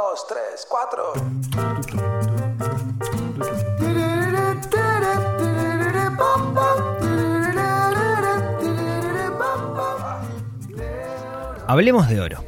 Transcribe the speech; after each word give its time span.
dos, 0.00 0.26
tres, 0.26 0.66
cuatro. 0.68 1.12
Hablemos 11.66 12.08
de 12.08 12.20
oro. 12.20 12.44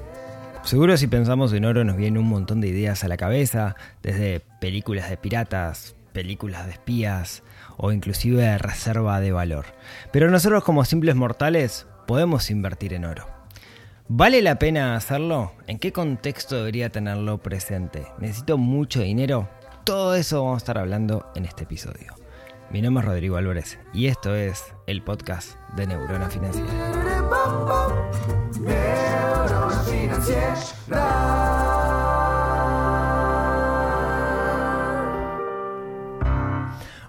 Seguro 0.65 0.97
si 0.97 1.07
pensamos 1.07 1.53
en 1.53 1.65
oro 1.65 1.85
nos 1.85 1.97
vienen 1.97 2.19
un 2.19 2.29
montón 2.29 2.61
de 2.61 2.69
ideas 2.69 3.05
a 3.05 3.09
la 3.09 3.17
cabeza, 3.17 3.77
desde 4.03 4.41
películas 4.61 5.11
de 5.11 5.17
piratas, 5.17 5.95
películas 6.13 6.67
de 6.67 6.73
espías 6.73 7.43
o 7.77 7.93
inclusive 7.93 8.43
de 8.43 8.59
reserva 8.59 9.21
de 9.21 9.33
valor. 9.33 9.67
Pero 10.13 10.31
nosotros 10.31 10.65
como 10.65 10.85
simples 10.85 11.17
mortales 11.17 11.87
podemos 12.07 12.51
invertir 12.51 12.95
en 12.95 13.05
oro. 13.05 13.32
¿Vale 14.15 14.43
la 14.43 14.59
pena 14.59 14.95
hacerlo? 14.95 15.53
¿En 15.67 15.79
qué 15.79 15.91
contexto 15.91 16.57
debería 16.57 16.91
tenerlo 16.91 17.39
presente? 17.39 18.07
¿Necesito 18.19 18.59
mucho 18.59 19.01
dinero? 19.01 19.49
Todo 19.85 20.15
eso 20.17 20.43
vamos 20.43 20.57
a 20.57 20.59
estar 20.59 20.77
hablando 20.77 21.33
en 21.35 21.47
este 21.47 21.65
episodio. 21.65 22.13
Mi 22.71 22.83
nombre 22.83 23.05
es 23.05 23.09
Rodrigo 23.09 23.39
Álvarez 23.39 23.79
y 23.95 24.09
esto 24.09 24.35
es 24.37 24.75
el 24.87 25.03
podcast 25.03 25.57
de 25.77 25.87
Neurona 25.87 26.29
Financiera. 26.29 26.69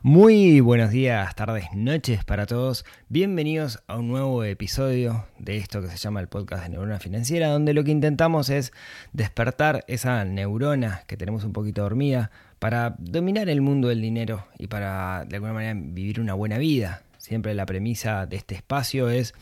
Muy 0.05 0.59
buenos 0.59 0.91
días, 0.91 1.34
tardes, 1.34 1.67
noches 1.73 2.25
para 2.25 2.45
todos. 2.45 2.84
Bienvenidos 3.07 3.81
a 3.88 3.95
un 3.95 4.09
nuevo 4.09 4.43
episodio 4.43 5.27
de 5.39 5.55
esto 5.55 5.81
que 5.81 5.88
se 5.88 5.95
llama 5.95 6.20
el 6.20 6.27
podcast 6.27 6.63
de 6.63 6.71
Neurona 6.71 6.99
Financiera, 6.99 7.48
donde 7.48 7.73
lo 7.73 7.85
que 7.85 7.91
intentamos 7.91 8.49
es 8.49 8.73
despertar 9.13 9.85
esa 9.88 10.26
neurona 10.26 11.03
que 11.07 11.16
tenemos 11.16 11.45
un 11.45 11.53
poquito 11.53 11.84
dormida 11.84 12.31
para 12.59 12.98
dominar 12.99 13.48
el 13.48 13.62
mundo 13.62 13.88
del 13.88 14.02
dinero 14.02 14.45
y 14.60 14.68
para 14.68 15.23
de 15.23 15.37
alguna 15.37 15.54
manera 15.54 15.79
vivir 15.82 16.20
una 16.20 16.34
buena 16.34 16.57
vida. 16.57 17.04
Siempre 17.17 17.54
la 17.54 17.65
premisa 17.65 18.26
de 18.26 18.35
este 18.35 18.55
espacio 18.55 19.10
es 19.10 19.34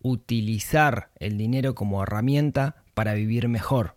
utilizar 0.00 1.10
el 1.18 1.36
dinero 1.36 1.74
como 1.74 2.02
herramienta 2.02 2.76
para 2.94 3.12
vivir 3.12 3.48
mejor 3.48 3.95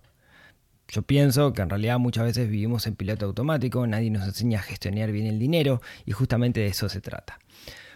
yo 0.90 1.04
pienso 1.04 1.54
que 1.54 1.62
en 1.62 1.70
realidad 1.70 2.00
muchas 2.00 2.26
veces 2.26 2.50
vivimos 2.50 2.88
en 2.88 2.96
piloto 2.96 3.26
automático, 3.26 3.86
nadie 3.86 4.10
nos 4.10 4.28
enseña 4.28 4.60
a 4.60 4.64
gestionar 4.64 5.12
bien 5.12 5.28
el 5.28 5.40
dinero 5.40 5.82
y 6.06 6.12
justamente 6.12 6.60
de 6.60 6.68
eso 6.68 6.90
se 6.90 7.02
trata. 7.02 7.40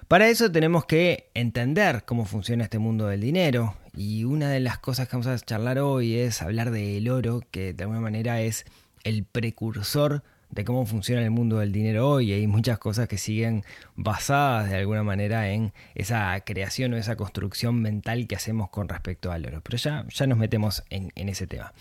Para 0.08 0.27
eso 0.27 0.52
tenemos 0.52 0.86
que 0.86 1.30
entender 1.33 2.03
cómo 2.05 2.25
funciona 2.25 2.66
este 2.66 2.77
mundo 2.77 3.08
del 3.08 3.21
dinero 3.21 3.75
y 3.95 4.25
una 4.25 4.49
de 4.49 4.59
las 4.59 4.77
cosas 4.77 5.08
que 5.08 5.16
vamos 5.16 5.27
a 5.27 5.39
charlar 5.39 5.80
hoy 5.80 6.17
es 6.17 6.41
hablar 6.41 6.71
del 6.71 7.09
oro, 7.09 7.41
que 7.52 7.73
de 7.73 7.83
alguna 7.83 8.02
manera 8.02 8.41
es 8.41 8.66
el 9.03 9.23
precursor 9.23 10.23
de 10.52 10.66
cómo 10.66 10.86
funciona 10.86 11.23
el 11.23 11.31
mundo 11.31 11.58
del 11.58 11.71
dinero 11.71 12.08
hoy. 12.08 12.31
Hay 12.31 12.45
muchas 12.45 12.77
cosas 12.77 13.08
que 13.08 13.17
siguen 13.17 13.64
basadas 13.95 14.69
de 14.69 14.77
alguna 14.77 15.03
manera 15.03 15.49
en 15.49 15.73
esa 15.95 16.39
creación 16.41 16.94
o 16.94 16.97
esa 16.97 17.16
construcción 17.16 17.81
mental 17.81 18.27
que 18.27 18.36
hacemos 18.36 18.69
con 18.69 18.88
respecto 18.88 19.31
al 19.31 19.45
oro. 19.47 19.61
Pero 19.64 19.77
ya, 19.77 20.05
ya 20.09 20.27
nos 20.27 20.38
metemos 20.38 20.83
en, 20.91 21.11
en 21.16 21.30
ese 21.30 21.47
tema. 21.47 21.73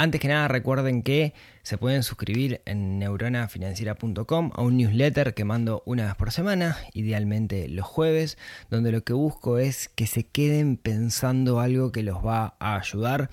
Antes 0.00 0.18
que 0.18 0.28
nada 0.28 0.48
recuerden 0.48 1.02
que 1.02 1.34
se 1.62 1.76
pueden 1.76 2.02
suscribir 2.02 2.62
en 2.64 2.98
neuronafinanciera.com 2.98 4.50
a 4.54 4.62
un 4.62 4.78
newsletter 4.78 5.34
que 5.34 5.44
mando 5.44 5.82
una 5.84 6.06
vez 6.06 6.14
por 6.14 6.32
semana, 6.32 6.78
idealmente 6.94 7.68
los 7.68 7.84
jueves, 7.84 8.38
donde 8.70 8.92
lo 8.92 9.04
que 9.04 9.12
busco 9.12 9.58
es 9.58 9.90
que 9.90 10.06
se 10.06 10.24
queden 10.24 10.78
pensando 10.78 11.60
algo 11.60 11.92
que 11.92 12.02
los 12.02 12.24
va 12.24 12.54
a 12.60 12.76
ayudar 12.76 13.28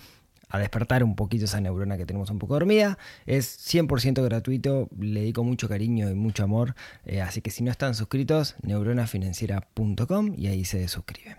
a 0.50 0.60
despertar 0.60 1.06
un 1.06 1.16
poquito 1.16 1.46
esa 1.46 1.62
neurona 1.62 1.96
que 1.96 2.06
tenemos 2.06 2.32
un 2.32 2.40
poco 2.40 2.56
dormida. 2.56 2.98
Es 3.26 3.58
100% 3.74 4.22
gratuito, 4.26 4.90
le 5.00 5.22
dedico 5.22 5.46
mucho 5.46 5.70
cariño 5.70 6.10
y 6.10 6.16
mucho 6.16 6.44
amor, 6.44 6.76
eh, 7.06 7.22
así 7.22 7.40
que 7.40 7.50
si 7.50 7.64
no 7.64 7.72
están 7.72 7.96
suscritos, 7.96 8.58
neuronafinanciera.com 8.64 10.34
y 10.38 10.48
ahí 10.48 10.66
se 10.66 10.86
suscriben. 10.90 11.38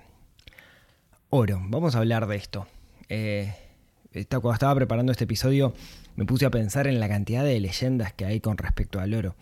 Oro, 1.29 1.61
vamos 1.69 1.97
a 1.97 1.99
hablar 1.99 2.27
de 2.27 2.37
esto. 2.37 2.67
Eh, 3.11 3.68
cuando 4.13 4.53
estaba 4.53 4.75
preparando 4.75 5.13
este 5.13 5.25
episodio 5.25 5.75
me 6.17 6.25
puse 6.25 6.47
a 6.47 6.51
pensar 6.51 6.87
en 6.87 7.01
la 7.01 7.09
cantidad 7.09 7.45
de 7.45 7.61
leyendas 7.61 8.13
que 8.13 8.25
hay 8.25 8.41
con 8.41 8.59
respecto 8.59 9.01
al 9.01 9.15
oro. 9.15 9.37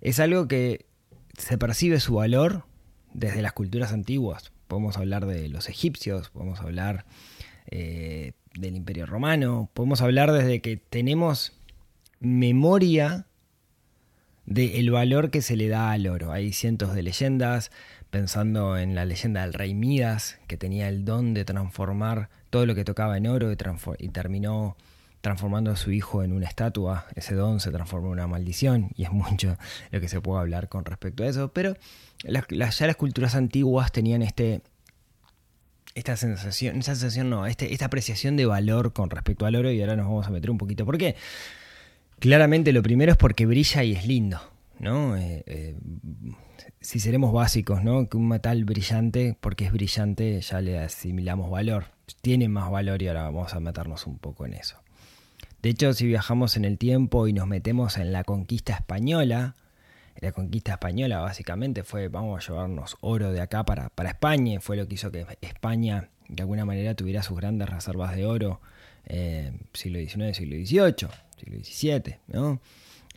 Es 0.00 0.20
algo 0.20 0.48
que 0.48 0.86
se 1.38 1.58
percibe 1.58 2.00
su 2.00 2.14
valor 2.14 2.64
desde 3.14 3.42
las 3.42 3.52
culturas 3.52 3.92
antiguas. 3.92 4.52
Podemos 4.68 4.96
hablar 4.96 5.26
de 5.26 5.48
los 5.48 5.68
egipcios, 5.68 6.30
podemos 6.30 6.60
hablar 6.60 7.04
eh, 7.70 8.32
del 8.54 8.76
imperio 8.76 9.06
romano, 9.06 9.70
podemos 9.72 10.02
hablar 10.02 10.32
desde 10.32 10.60
que 10.60 10.76
tenemos 10.76 11.52
memoria 12.20 13.26
del 14.44 14.90
valor 14.90 15.30
que 15.30 15.42
se 15.42 15.56
le 15.56 15.68
da 15.68 15.92
al 15.92 16.06
oro. 16.06 16.32
Hay 16.32 16.52
cientos 16.52 16.94
de 16.94 17.02
leyendas, 17.02 17.70
pensando 18.12 18.76
en 18.76 18.94
la 18.94 19.06
leyenda 19.06 19.40
del 19.40 19.54
rey 19.54 19.72
Midas, 19.72 20.38
que 20.46 20.58
tenía 20.58 20.86
el 20.90 21.06
don 21.06 21.32
de 21.32 21.46
transformar 21.46 22.28
todo 22.50 22.66
lo 22.66 22.74
que 22.74 22.84
tocaba 22.84 23.16
en 23.16 23.26
oro 23.26 23.50
y, 23.50 24.08
terminó 24.08 24.76
transformando 25.22 25.70
a 25.70 25.76
su 25.76 25.92
hijo 25.92 26.22
en 26.22 26.34
una 26.34 26.46
estatua. 26.46 27.06
Ese 27.14 27.34
don 27.34 27.58
se 27.58 27.70
transformó 27.70 28.08
en 28.08 28.12
una 28.12 28.26
maldición 28.26 28.90
y 28.96 29.04
es 29.04 29.12
mucho 29.12 29.56
lo 29.90 29.98
que 29.98 30.08
se 30.08 30.20
puede 30.20 30.40
hablar 30.40 30.68
con 30.68 30.84
respecto 30.84 31.24
a 31.24 31.26
eso. 31.26 31.54
Pero 31.54 31.74
ya 32.22 32.86
las 32.86 32.96
culturas 32.96 33.34
antiguas 33.34 33.92
tenían 33.92 34.20
este, 34.20 34.60
esta 35.94 36.14
sensación, 36.18 36.82
sensación 36.82 37.30
no, 37.30 37.46
este, 37.46 37.72
esta 37.72 37.86
apreciación 37.86 38.36
de 38.36 38.44
valor 38.44 38.92
con 38.92 39.08
respecto 39.08 39.46
al 39.46 39.56
oro 39.56 39.70
y 39.70 39.80
ahora 39.80 39.96
nos 39.96 40.04
vamos 40.04 40.26
a 40.26 40.30
meter 40.30 40.50
un 40.50 40.58
poquito. 40.58 40.84
¿Por 40.84 40.98
qué? 40.98 41.16
Claramente 42.18 42.74
lo 42.74 42.82
primero 42.82 43.12
es 43.12 43.16
porque 43.16 43.46
brilla 43.46 43.82
y 43.84 43.94
es 43.94 44.06
lindo, 44.06 44.51
¿no? 44.82 45.16
Eh, 45.16 45.44
eh, 45.46 45.76
si 46.80 47.00
seremos 47.00 47.32
básicos, 47.32 47.82
¿no? 47.82 48.08
Que 48.08 48.16
un 48.18 48.28
metal 48.28 48.64
brillante, 48.64 49.36
porque 49.40 49.64
es 49.64 49.72
brillante, 49.72 50.38
ya 50.40 50.60
le 50.60 50.78
asimilamos 50.78 51.50
valor. 51.50 51.86
Tiene 52.20 52.48
más 52.48 52.70
valor 52.70 53.00
y 53.00 53.08
ahora 53.08 53.22
vamos 53.22 53.54
a 53.54 53.60
meternos 53.60 54.06
un 54.06 54.18
poco 54.18 54.44
en 54.44 54.54
eso. 54.54 54.76
De 55.62 55.70
hecho, 55.70 55.94
si 55.94 56.06
viajamos 56.06 56.56
en 56.56 56.64
el 56.64 56.76
tiempo 56.76 57.28
y 57.28 57.32
nos 57.32 57.46
metemos 57.46 57.96
en 57.96 58.12
la 58.12 58.24
conquista 58.24 58.74
española, 58.74 59.54
la 60.20 60.32
conquista 60.32 60.72
española 60.72 61.20
básicamente 61.20 61.84
fue 61.84 62.08
vamos 62.08 62.44
a 62.44 62.48
llevarnos 62.52 62.96
oro 63.00 63.30
de 63.30 63.40
acá 63.40 63.64
para, 63.64 63.88
para 63.88 64.10
España, 64.10 64.60
fue 64.60 64.76
lo 64.76 64.88
que 64.88 64.96
hizo 64.96 65.12
que 65.12 65.24
España 65.40 66.10
de 66.28 66.42
alguna 66.42 66.64
manera 66.64 66.94
tuviera 66.94 67.22
sus 67.22 67.36
grandes 67.36 67.68
reservas 67.68 68.16
de 68.16 68.26
oro, 68.26 68.60
eh, 69.06 69.52
siglo 69.72 70.00
XIX, 70.00 70.36
siglo 70.36 70.56
XVIII, 70.56 71.08
siglo 71.38 71.64
XVII, 71.64 72.16
¿no? 72.28 72.60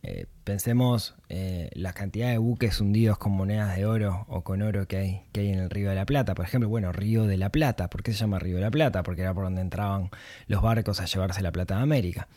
Eh, 0.07 0.27
pensemos 0.43 1.15
eh, 1.29 1.71
la 1.73 1.91
cantidad 1.93 2.29
de 2.29 2.37
buques 2.37 2.79
hundidos 2.79 3.17
con 3.17 3.31
monedas 3.31 3.75
de 3.75 3.87
oro 3.87 4.27
o 4.29 4.43
con 4.43 4.61
oro 4.61 4.87
que 4.87 4.97
hay, 4.97 5.21
que 5.31 5.39
hay 5.39 5.49
en 5.49 5.57
el 5.57 5.71
Río 5.71 5.89
de 5.89 5.95
la 5.95 6.05
Plata. 6.05 6.35
Por 6.35 6.45
ejemplo, 6.45 6.69
bueno, 6.69 6.91
Río 6.91 7.23
de 7.25 7.37
la 7.37 7.49
Plata. 7.49 7.89
¿Por 7.89 8.03
qué 8.03 8.11
se 8.11 8.19
llama 8.19 8.37
Río 8.37 8.57
de 8.57 8.61
la 8.61 8.69
Plata? 8.69 9.01
Porque 9.01 9.23
era 9.23 9.33
por 9.33 9.45
donde 9.45 9.61
entraban 9.61 10.11
los 10.45 10.61
barcos 10.61 10.99
a 10.99 11.05
llevarse 11.05 11.41
la 11.41 11.51
plata 11.51 11.77
de 11.77 11.81
América. 11.81 12.27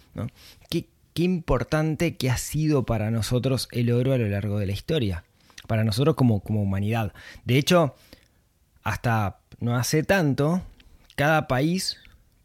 ¿Qué, 0.71 0.87
qué 1.13 1.25
importante 1.25 2.17
que 2.17 2.31
ha 2.31 2.39
sido 2.39 2.87
para 2.87 3.11
nosotros 3.11 3.69
el 3.71 3.93
oro 3.93 4.15
a 4.15 4.19
lo 4.19 4.29
largo 4.29 4.59
de 4.59 4.65
la 4.65 4.73
historia. 4.73 5.25
Para 5.67 5.85
nosotros 5.85 6.15
como, 6.15 6.41
como 6.41 6.63
humanidad. 6.63 7.13
De 7.45 7.59
hecho, 7.59 7.97
hasta 8.83 9.41
no 9.61 9.77
hace 9.77 10.05
tanto, 10.05 10.63
cada 11.17 11.49
país 11.49 11.99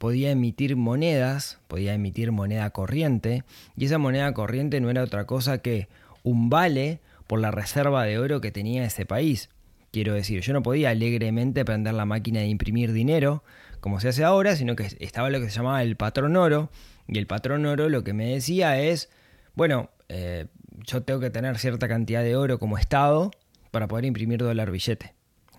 podía 0.04 0.32
emitir 0.32 0.76
monedas, 0.76 1.60
podía 1.70 1.94
emitir 1.94 2.34
moneda 2.34 2.70
corriente, 2.72 3.46
y 3.78 3.86
esa 3.86 4.00
moneda 4.00 4.34
corriente 4.34 4.82
no 4.82 4.90
era 4.90 5.02
otra 5.02 5.26
cosa 5.26 5.60
que 5.60 5.88
un 6.24 6.50
vale 6.50 7.00
por 7.26 7.40
la 7.40 7.52
reserva 7.52 8.04
de 8.04 8.20
oro 8.20 8.42
que 8.42 8.52
tenía 8.52 8.84
ese 8.84 9.06
país. 9.06 9.50
Quiero 9.94 10.14
decir, 10.14 10.42
yo 10.42 10.52
no 10.52 10.62
podía 10.62 10.90
alegremente 10.90 11.64
prender 11.64 11.94
la 11.94 12.04
máquina 12.04 12.42
de 12.42 12.48
imprimir 12.48 12.92
dinero, 12.92 13.46
como 13.80 14.02
se 14.02 14.10
hace 14.10 14.26
ahora, 14.26 14.58
sino 14.58 14.76
que 14.76 14.90
estaba 15.00 15.30
lo 15.30 15.40
que 15.40 15.50
se 15.50 15.56
llamaba 15.56 15.82
el 15.82 15.96
patrón 15.96 16.36
oro, 16.36 16.70
y 17.08 17.18
el 17.18 17.26
patrón 17.26 17.66
oro 17.66 17.88
lo 17.88 18.04
que 18.04 18.12
me 18.12 18.34
decía 18.34 18.78
es, 18.82 19.10
bueno, 19.56 19.90
eh, 20.10 20.48
yo 20.86 21.04
tengo 21.04 21.22
que 21.22 21.30
tener 21.30 21.58
cierta 21.60 21.88
cantidad 21.88 22.24
de 22.24 22.36
oro 22.36 22.60
como 22.60 22.78
Estado 22.78 23.32
para 23.72 23.88
poder 23.88 24.04
imprimir 24.04 24.40
dólar 24.40 24.70
billete 24.70 25.13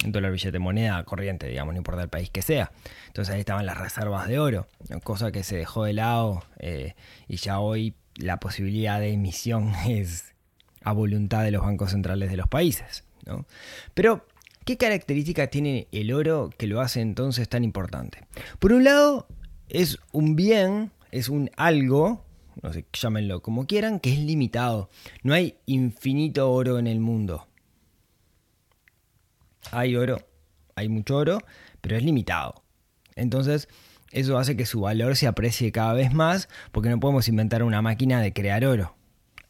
dólar 0.05 0.33
billete 0.33 0.59
moneda 0.59 1.03
corriente, 1.05 1.49
digamos, 1.49 1.75
no 1.75 1.79
importa 1.79 2.03
el 2.03 2.09
país 2.09 2.31
que 2.31 2.43
sea. 2.43 2.73
Entonces 3.07 3.35
ahí 3.35 3.41
estaban 3.41 3.67
las 3.67 3.79
reservas 3.79 4.29
de 4.29 4.39
oro, 4.39 4.67
cosa 5.03 5.33
que 5.33 5.43
se 5.43 5.57
dejó 5.57 5.85
de 5.85 5.95
lado 5.95 6.43
eh, 6.59 6.95
y 7.29 7.37
ya 7.37 7.61
hoy 7.61 7.95
la 8.17 8.39
posibilidad 8.39 9.01
de 9.01 9.13
emisión 9.13 9.73
es 9.89 10.35
a 10.83 10.93
voluntad 10.93 11.43
de 11.43 11.51
los 11.51 11.63
bancos 11.63 11.93
centrales 11.93 12.31
de 12.31 12.37
los 12.37 12.49
países. 12.49 13.05
Pero, 13.95 14.27
¿qué 14.67 14.77
características 14.77 15.49
tiene 15.49 15.89
el 15.93 16.13
oro 16.13 16.51
que 16.59 16.67
lo 16.67 16.83
hace 16.83 17.01
entonces 17.01 17.49
tan 17.49 17.65
importante? 17.65 18.19
Por 18.59 18.75
un 18.75 18.85
lado, 18.85 19.27
es 19.71 19.99
un 20.13 20.37
bien, 20.37 20.91
es 21.11 21.31
un 21.31 21.51
algo, 21.57 22.23
no 22.61 22.73
sé, 22.75 22.85
llámenlo 22.93 23.41
como 23.41 23.67
quieran, 23.67 23.99
que 23.99 24.13
es 24.13 24.19
limitado. 24.19 24.91
No 25.23 25.33
hay 25.33 25.57
infinito 25.65 26.53
oro 26.53 26.79
en 26.79 26.87
el 26.87 27.01
mundo 27.01 27.47
hay 29.71 29.97
oro, 29.97 30.19
hay 30.77 30.89
mucho 30.89 31.17
oro, 31.17 31.39
pero 31.81 31.97
es 31.97 32.03
limitado. 32.03 32.63
Entonces, 33.17 33.69
eso 34.11 34.39
hace 34.39 34.57
que 34.57 34.67
su 34.67 34.81
valor 34.81 35.17
se 35.17 35.27
aprecie 35.27 35.73
cada 35.73 35.93
vez 35.93 36.13
más 36.13 36.49
porque 36.73 36.89
no 36.89 37.01
podemos 37.01 37.29
inventar 37.29 37.63
una 37.63 37.83
máquina 37.83 38.21
de 38.21 38.33
crear 38.33 38.65
oro. 38.65 38.95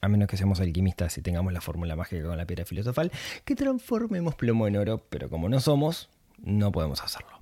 A 0.00 0.08
menos 0.08 0.28
que 0.28 0.37
seamos 0.37 0.61
alquimistas 0.61 1.16
y 1.16 1.22
tengamos 1.22 1.52
la 1.52 1.61
fórmula 1.61 1.96
mágica 1.96 2.26
con 2.26 2.37
la 2.37 2.46
piedra 2.46 2.64
filosofal, 2.64 3.11
que 3.44 3.56
transformemos 3.56 4.34
plomo 4.34 4.66
en 4.66 4.76
oro, 4.76 5.06
pero 5.08 5.31
como 5.31 5.49
no 5.49 5.61
somos, 5.61 6.11
no 6.43 6.72
podemos 6.72 7.02
hacerlo. 7.02 7.40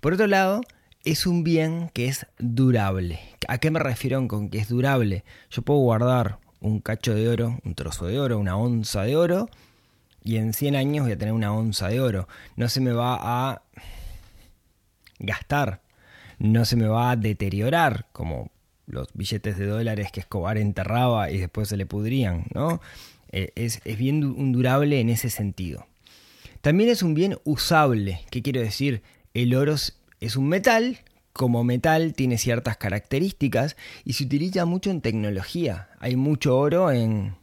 Por 0.00 0.14
otro 0.14 0.26
lado, 0.26 0.60
es 1.04 1.26
un 1.26 1.44
bien 1.44 1.90
que 1.92 2.08
es 2.08 2.26
durable. 2.38 3.20
¿A 3.46 3.58
qué 3.58 3.70
me 3.70 3.78
refiero 3.78 4.26
con 4.26 4.48
que 4.48 4.58
es 4.58 4.68
durable? 4.68 5.24
Yo 5.50 5.62
puedo 5.62 5.80
guardar 5.80 6.38
un 6.60 6.80
cacho 6.80 7.14
de 7.14 7.28
oro, 7.28 7.58
un 7.64 7.74
trozo 7.74 8.06
de 8.06 8.18
oro, 8.18 8.38
una 8.38 8.56
onza 8.56 9.02
de 9.02 9.16
oro, 9.16 9.48
y 10.24 10.36
en 10.36 10.54
100 10.54 10.74
años 10.74 11.04
voy 11.04 11.12
a 11.12 11.18
tener 11.18 11.34
una 11.34 11.52
onza 11.52 11.88
de 11.88 12.00
oro. 12.00 12.26
No 12.56 12.68
se 12.68 12.80
me 12.80 12.92
va 12.92 13.18
a 13.20 13.62
gastar, 15.18 15.82
no 16.38 16.64
se 16.64 16.76
me 16.76 16.86
va 16.86 17.10
a 17.10 17.16
deteriorar 17.16 18.06
como 18.12 18.50
los 18.86 19.08
billetes 19.14 19.58
de 19.58 19.66
dólares 19.66 20.10
que 20.10 20.20
Escobar 20.20 20.58
enterraba 20.58 21.30
y 21.30 21.38
después 21.38 21.68
se 21.68 21.76
le 21.76 21.86
pudrían, 21.86 22.46
¿no? 22.54 22.80
Eh, 23.32 23.52
es, 23.54 23.80
es 23.84 23.98
bien 23.98 24.52
durable 24.52 25.00
en 25.00 25.10
ese 25.10 25.28
sentido. 25.28 25.86
También 26.60 26.88
es 26.88 27.02
un 27.02 27.14
bien 27.14 27.36
usable. 27.44 28.20
¿Qué 28.30 28.42
quiero 28.42 28.60
decir? 28.60 29.02
El 29.34 29.54
oro 29.54 29.74
es 30.20 30.36
un 30.36 30.48
metal, 30.48 31.00
como 31.34 31.64
metal 31.64 32.14
tiene 32.14 32.38
ciertas 32.38 32.76
características 32.76 33.76
y 34.04 34.14
se 34.14 34.24
utiliza 34.24 34.64
mucho 34.64 34.90
en 34.90 35.00
tecnología. 35.00 35.88
Hay 35.98 36.16
mucho 36.16 36.56
oro 36.56 36.90
en 36.90 37.34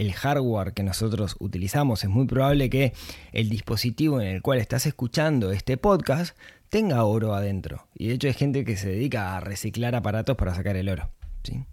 el 0.00 0.14
hardware 0.14 0.72
que 0.72 0.82
nosotros 0.82 1.36
utilizamos. 1.40 2.02
Es 2.04 2.08
muy 2.08 2.26
probable 2.26 2.70
que 2.70 2.94
el 3.32 3.50
dispositivo 3.50 4.18
en 4.20 4.28
el 4.28 4.40
cual 4.40 4.58
estás 4.58 4.86
escuchando 4.86 5.52
este 5.52 5.76
podcast 5.76 6.34
tenga 6.70 7.04
oro 7.04 7.34
adentro. 7.34 7.86
Y 7.94 8.08
de 8.08 8.14
hecho 8.14 8.28
hay 8.28 8.32
gente 8.32 8.64
que 8.64 8.78
se 8.78 8.88
dedica 8.88 9.36
a 9.36 9.40
reciclar 9.40 9.94
aparatos 9.94 10.36
para 10.38 10.54
sacar 10.54 10.76
el 10.76 10.88
oro. 10.88 11.10
¿sí? 11.42 11.64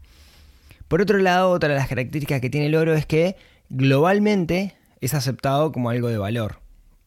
Por 0.90 1.02
otro 1.02 1.20
lado, 1.20 1.52
otra 1.52 1.70
de 1.70 1.76
las 1.76 1.88
características 1.88 2.42
que 2.42 2.50
tiene 2.50 2.68
el 2.68 2.76
oro 2.76 2.96
es 2.96 3.06
que 3.06 3.38
globalmente 3.70 4.76
es 5.00 5.14
aceptado 5.14 5.72
como 5.72 5.90
algo 5.90 6.10
de 6.10 6.18
valor. 6.18 6.60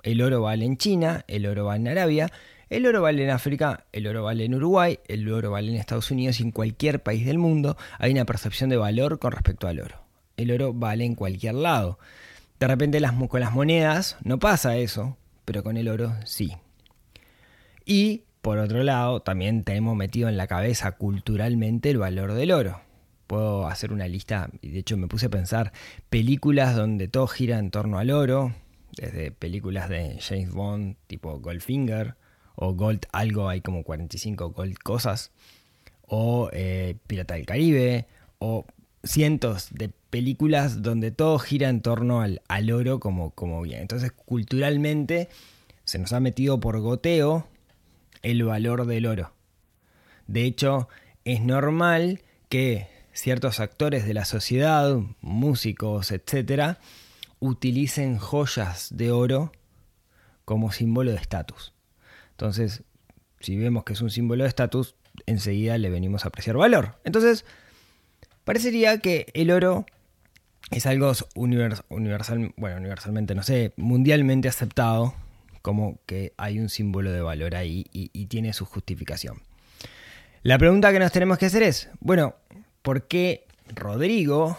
El 0.02 0.22
oro 0.22 0.40
vale 0.40 0.64
en 0.64 0.78
China, 0.78 1.26
el 1.28 1.44
oro 1.44 1.67
vale 1.67 1.82
en 1.82 1.88
Arabia, 1.88 2.32
el 2.70 2.87
oro 2.87 3.02
vale 3.02 3.25
en 3.25 3.31
África, 3.31 3.84
el 3.93 4.06
oro 4.06 4.22
vale 4.22 4.46
en 4.46 4.55
Uruguay, 4.55 5.00
el 5.06 5.31
oro 5.31 5.50
vale 5.50 5.70
en 5.70 5.76
Estados 5.76 6.11
Unidos 6.11 6.40
y 6.40 6.44
en 6.44 6.50
cualquier 6.50 7.02
país 7.02 7.26
del 7.26 7.37
mundo 7.37 7.76
hay 7.99 8.12
una 8.12 8.25
percepción 8.25 8.70
de 8.70 8.78
valor 8.78 9.19
con 9.19 9.32
respecto 9.32 9.69
al 9.69 9.81
oro. 9.81 10.00
El 10.40 10.52
oro 10.52 10.72
vale 10.72 11.04
en 11.04 11.14
cualquier 11.14 11.54
lado. 11.54 11.98
De 12.58 12.66
repente 12.66 13.00
las, 13.00 13.12
con 13.28 13.40
las 13.40 13.52
monedas 13.52 14.16
no 14.22 14.38
pasa 14.38 14.76
eso, 14.76 15.16
pero 15.44 15.62
con 15.62 15.76
el 15.76 15.88
oro 15.88 16.14
sí. 16.25 16.56
Y 17.84 18.25
por 18.42 18.58
otro 18.58 18.82
lado, 18.82 19.20
también 19.20 19.64
tenemos 19.64 19.96
metido 19.96 20.28
en 20.28 20.37
la 20.37 20.46
cabeza 20.46 20.92
culturalmente 20.92 21.90
el 21.90 21.98
valor 21.98 22.32
del 22.34 22.52
oro 22.52 22.81
puedo 23.31 23.69
hacer 23.69 23.92
una 23.92 24.08
lista, 24.08 24.50
y 24.60 24.70
de 24.70 24.81
hecho 24.81 24.96
me 24.96 25.06
puse 25.06 25.26
a 25.26 25.31
pensar, 25.31 25.72
películas 26.08 26.75
donde 26.75 27.06
todo 27.06 27.28
gira 27.28 27.60
en 27.60 27.70
torno 27.70 28.00
al 28.00 28.10
oro, 28.10 28.52
desde 28.96 29.31
películas 29.31 29.88
de 29.88 30.19
James 30.20 30.50
Bond 30.50 30.96
tipo 31.06 31.38
Goldfinger, 31.38 32.16
o 32.56 32.75
Gold 32.75 33.06
algo, 33.12 33.48
hay 33.48 33.60
como 33.60 33.84
45 33.84 34.50
Gold 34.50 34.78
cosas, 34.78 35.31
o 36.08 36.50
eh, 36.52 36.96
Pirata 37.06 37.34
del 37.34 37.46
Caribe, 37.46 38.08
o 38.40 38.66
cientos 39.02 39.69
de 39.73 39.91
películas 40.11 40.82
donde 40.82 41.11
todo 41.11 41.38
gira 41.38 41.69
en 41.69 41.81
torno 41.81 42.20
al, 42.20 42.43
al 42.49 42.70
oro 42.70 43.00
como, 43.00 43.31
como 43.31 43.62
bien. 43.62 43.81
Entonces 43.81 44.12
culturalmente 44.12 45.29
se 45.85 45.99
nos 45.99 46.12
ha 46.12 46.20
metido 46.20 46.61
por 46.61 46.79
goteo 46.81 47.47
el 48.23 48.44
valor 48.44 48.87
del 48.87 49.06
oro. 49.06 49.32
De 50.26 50.44
hecho, 50.44 50.88
es 51.25 51.41
normal 51.41 52.23
que 52.49 52.88
ciertos 53.12 53.61
actores 53.61 54.06
de 54.06 54.14
la 54.14 54.25
sociedad, 54.25 54.97
músicos, 55.20 56.12
etcétera, 56.12 56.79
utilicen 57.41 58.19
joyas 58.19 58.88
de 58.96 59.11
oro 59.11 59.53
como 60.44 60.73
símbolo 60.73 61.11
de 61.11 61.17
estatus. 61.17 61.73
Entonces, 62.32 62.85
si 63.41 63.56
vemos 63.56 63.85
que 63.85 63.94
es 63.94 64.00
un 64.00 64.11
símbolo 64.11 64.44
de 64.44 64.49
estatus, 64.49 64.94
enseguida 65.26 65.79
le 65.79 65.91
venimos 65.91 66.25
a 66.25 66.29
apreciar 66.29 66.56
valor. 66.56 66.99
Entonces, 67.05 67.44
parecería 68.44 68.98
que 68.98 69.26
el 69.34 69.50
oro 69.50 69.87
es 70.70 70.87
algo 70.87 71.12
universal, 71.34 72.54
bueno, 72.56 72.76
universalmente, 72.76 73.34
no 73.34 73.42
sé, 73.42 73.72
mundialmente 73.76 74.48
aceptado 74.48 75.14
como 75.62 75.98
que 76.06 76.32
hay 76.37 76.58
un 76.58 76.69
símbolo 76.69 77.12
de 77.12 77.20
valor 77.20 77.54
ahí 77.54 77.87
y, 77.92 78.26
tiene 78.26 78.52
su 78.52 78.64
justificación. 78.64 79.42
La 80.42 80.58
pregunta 80.58 80.92
que 80.92 80.98
nos 80.98 81.12
tenemos 81.12 81.38
que 81.38 81.46
hacer 81.46 81.62
es, 81.62 81.90
bueno, 82.00 82.34
¿por 82.82 83.08
qué 83.08 83.46
Rodrigo 83.75 84.56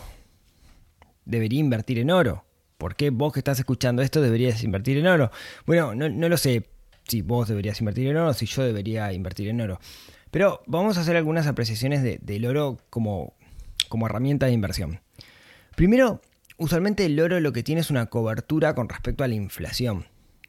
debería 1.25 1.59
invertir 1.59 1.99
en 1.99 2.11
oro? 2.11 2.45
¿Por 2.77 2.95
qué 2.95 3.09
vos 3.09 3.33
que 3.33 3.39
estás 3.39 3.59
escuchando 3.59 4.01
esto 4.01 4.21
deberías 4.21 4.63
invertir 4.63 4.97
en 4.97 5.07
oro? 5.07 5.31
Bueno, 5.65 5.95
no, 5.95 6.29
lo 6.29 6.37
sé 6.37 6.65
si 7.07 7.21
vos 7.21 7.47
deberías 7.47 7.79
invertir 7.79 8.07
en 8.07 8.17
oro 8.17 8.33
si 8.33 8.45
yo 8.45 8.63
debería 8.63 9.11
invertir 9.13 9.47
en 9.47 9.61
oro. 9.61 9.79
Pero 10.29 10.61
vamos 10.67 10.97
a 10.97 11.01
hacer 11.01 11.17
algunas 11.17 11.47
apreciaciones 11.47 12.03
del 12.03 12.45
oro 12.45 12.77
como, 12.89 13.33
como 13.89 14.05
herramienta 14.05 14.45
de 14.45 14.53
inversión. 14.53 15.01
Primero, 15.75 16.21
usualmente 16.57 17.05
el 17.05 17.19
oro 17.19 17.39
lo 17.39 17.53
que 17.53 17.63
tiene 17.63 17.81
es 17.81 17.89
una 17.89 18.07
cobertura 18.07 18.75
con 18.75 18.89
respecto 18.89 19.23
a 19.23 19.27
la 19.27 19.35
inflación. 19.35 20.05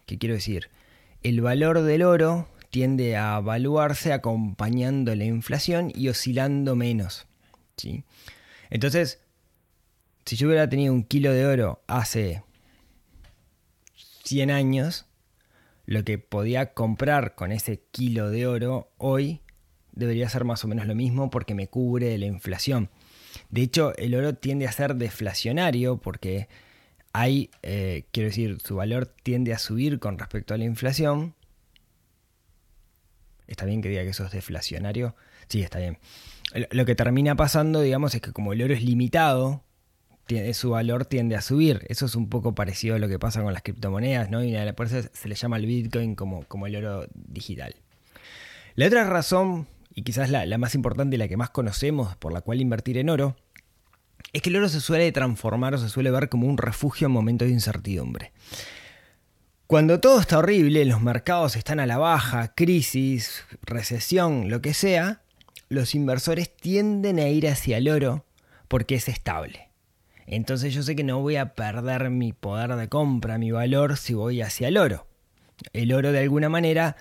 ¿Qué 0.06 0.18
quiero 0.18 0.34
decir? 0.34 0.70
El 1.22 1.40
valor 1.40 1.82
del 1.82 2.02
oro 2.02 2.48
tiende 2.70 3.16
a 3.16 3.38
evaluarse 3.38 4.12
acompañando 4.12 5.14
la 5.14 5.24
inflación 5.24 5.92
y 5.94 6.08
oscilando 6.08 6.74
menos. 6.74 7.26
Entonces, 8.70 9.20
si 10.24 10.36
yo 10.36 10.46
hubiera 10.46 10.68
tenido 10.68 10.92
un 10.92 11.04
kilo 11.04 11.32
de 11.32 11.46
oro 11.46 11.82
hace 11.86 12.42
100 14.24 14.50
años, 14.50 15.06
lo 15.84 16.04
que 16.04 16.18
podía 16.18 16.74
comprar 16.74 17.34
con 17.34 17.52
ese 17.52 17.82
kilo 17.90 18.30
de 18.30 18.46
oro 18.46 18.90
hoy 18.98 19.42
debería 19.92 20.28
ser 20.28 20.44
más 20.44 20.64
o 20.64 20.68
menos 20.68 20.86
lo 20.86 20.94
mismo 20.94 21.28
porque 21.30 21.54
me 21.54 21.68
cubre 21.68 22.16
la 22.18 22.26
inflación. 22.26 22.88
De 23.52 23.62
hecho, 23.62 23.96
el 23.96 24.16
oro 24.16 24.34
tiende 24.34 24.66
a 24.66 24.72
ser 24.72 24.96
deflacionario 24.96 25.98
porque 25.98 26.48
hay, 27.12 27.50
eh, 27.62 28.06
quiero 28.10 28.30
decir, 28.30 28.58
su 28.64 28.76
valor 28.76 29.06
tiende 29.06 29.52
a 29.52 29.58
subir 29.58 30.00
con 30.00 30.18
respecto 30.18 30.54
a 30.54 30.58
la 30.58 30.64
inflación. 30.64 31.34
¿Está 33.46 33.64
bien 33.66 33.82
que 33.82 33.90
diga 33.90 34.02
que 34.02 34.08
eso 34.08 34.26
es 34.26 34.32
deflacionario? 34.32 35.14
Sí, 35.46 35.62
está 35.62 35.78
bien 35.78 35.98
lo 36.70 36.84
que 36.84 36.94
termina 36.94 37.34
pasando, 37.34 37.80
digamos, 37.80 38.14
es 38.14 38.20
que 38.20 38.32
como 38.32 38.52
el 38.52 38.62
oro 38.62 38.74
es 38.74 38.82
limitado, 38.82 39.62
su 40.54 40.70
valor 40.70 41.04
tiende 41.04 41.36
a 41.36 41.42
subir. 41.42 41.84
Eso 41.88 42.06
es 42.06 42.14
un 42.14 42.28
poco 42.28 42.54
parecido 42.54 42.96
a 42.96 42.98
lo 42.98 43.08
que 43.08 43.18
pasa 43.18 43.42
con 43.42 43.52
las 43.52 43.62
criptomonedas, 43.62 44.30
¿no? 44.30 44.42
Y 44.42 44.54
por 44.72 44.86
eso 44.86 45.08
se 45.12 45.28
le 45.28 45.34
llama 45.34 45.56
el 45.56 45.66
Bitcoin 45.66 46.14
como, 46.14 46.44
como 46.44 46.66
el 46.66 46.76
oro 46.76 47.06
digital. 47.14 47.74
La 48.74 48.86
otra 48.86 49.04
razón, 49.04 49.66
y 49.94 50.02
quizás 50.02 50.30
la, 50.30 50.46
la 50.46 50.58
más 50.58 50.74
importante 50.74 51.16
y 51.16 51.18
la 51.18 51.28
que 51.28 51.36
más 51.36 51.50
conocemos 51.50 52.16
por 52.16 52.32
la 52.32 52.40
cual 52.40 52.60
invertir 52.60 52.98
en 52.98 53.10
oro, 53.10 53.36
es 54.32 54.42
que 54.42 54.50
el 54.50 54.56
oro 54.56 54.68
se 54.68 54.80
suele 54.80 55.10
transformar 55.12 55.74
o 55.74 55.78
se 55.78 55.88
suele 55.88 56.10
ver 56.10 56.28
como 56.28 56.46
un 56.46 56.58
refugio 56.58 57.06
en 57.06 57.12
momentos 57.12 57.48
de 57.48 57.54
incertidumbre. 57.54 58.32
Cuando 59.66 60.00
todo 60.00 60.20
está 60.20 60.38
horrible, 60.38 60.84
los 60.84 61.00
mercados 61.00 61.56
están 61.56 61.80
a 61.80 61.86
la 61.86 61.96
baja, 61.96 62.52
crisis, 62.54 63.44
recesión, 63.62 64.50
lo 64.50 64.60
que 64.60 64.74
sea, 64.74 65.22
los 65.68 65.94
inversores 65.94 66.54
tienden 66.54 67.18
a 67.18 67.28
ir 67.28 67.48
hacia 67.48 67.78
el 67.78 67.88
oro 67.88 68.26
porque 68.68 68.94
es 68.96 69.08
estable. 69.08 69.70
Entonces 70.26 70.74
yo 70.74 70.82
sé 70.82 70.94
que 70.94 71.04
no 71.04 71.20
voy 71.20 71.36
a 71.36 71.54
perder 71.54 72.10
mi 72.10 72.32
poder 72.32 72.76
de 72.76 72.88
compra, 72.88 73.38
mi 73.38 73.50
valor, 73.50 73.96
si 73.96 74.14
voy 74.14 74.42
hacia 74.42 74.68
el 74.68 74.76
oro. 74.76 75.06
El 75.72 75.92
oro 75.92 76.12
de 76.12 76.20
alguna 76.20 76.48
manera, 76.48 76.96